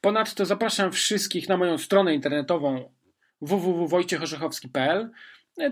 [0.00, 2.92] Ponadto zapraszam wszystkich na moją stronę internetową
[3.40, 5.10] www.wojciechorzechowski.pl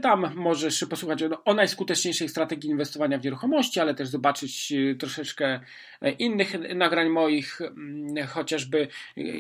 [0.03, 5.61] tam możesz posłuchać o najskuteczniejszej strategii inwestowania w nieruchomości, ale też zobaczyć e, troszeczkę
[6.01, 8.89] e, innych nagrań moich, mm, chociażby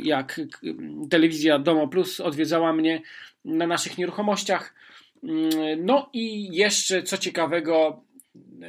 [0.02, 0.40] jak
[1.10, 3.02] telewizja Domo Plus odwiedzała mnie
[3.44, 4.74] na naszych nieruchomościach.
[5.22, 5.50] Mm,
[5.84, 8.02] no i jeszcze co ciekawego,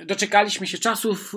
[0.06, 1.34] doczekaliśmy się czasów,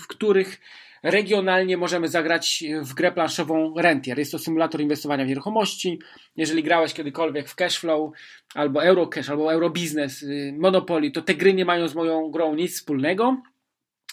[0.00, 0.60] w których
[1.02, 4.18] regionalnie możemy zagrać w grę planszową Rentier.
[4.18, 5.98] Jest to symulator inwestowania w nieruchomości.
[6.36, 8.10] Jeżeli grałeś kiedykolwiek w Cashflow,
[8.54, 12.74] albo Eurocash, albo Eurobiznes, y, Monopoly, to te gry nie mają z moją grą nic
[12.74, 13.42] wspólnego.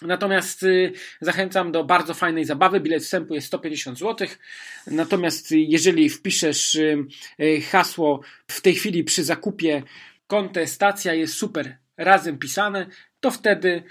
[0.02, 2.80] Natomiast y, zachęcam do bardzo fajnej zabawy.
[2.80, 4.28] Bilet wstępu jest 150 zł.
[4.88, 6.78] Natomiast jeżeli wpiszesz
[7.72, 9.84] hasło w tej chwili przy zakupie
[10.28, 12.88] kontestacja jest super razem pisane,
[13.20, 13.84] to wtedy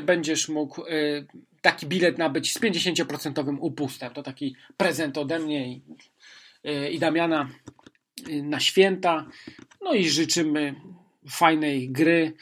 [0.00, 1.26] będziesz mógł y,
[1.60, 4.12] taki bilet nabyć z 50% upustem.
[4.12, 5.82] To taki prezent ode mnie i,
[6.68, 7.50] y, i Damiana
[8.28, 9.26] y, na święta.
[9.80, 10.74] No i życzymy
[11.28, 12.32] fajnej gry.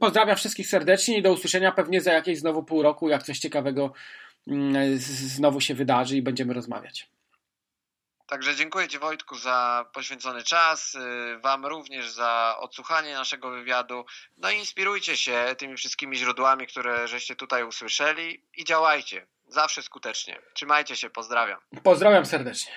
[0.00, 3.92] pozdrawiam wszystkich serdecznie i do usłyszenia pewnie za jakieś znowu pół roku, jak coś ciekawego
[4.48, 7.08] mm, znowu się wydarzy i będziemy rozmawiać.
[8.26, 14.04] Także dziękuję Ci Wojtku za poświęcony czas, y, Wam również za odsłuchanie naszego wywiadu.
[14.36, 19.26] No i inspirujcie się tymi wszystkimi źródłami, które żeście tutaj usłyszeli i działajcie.
[19.48, 20.40] Zawsze skutecznie.
[20.54, 21.60] Trzymajcie się, pozdrawiam.
[21.82, 22.72] Pozdrawiam serdecznie.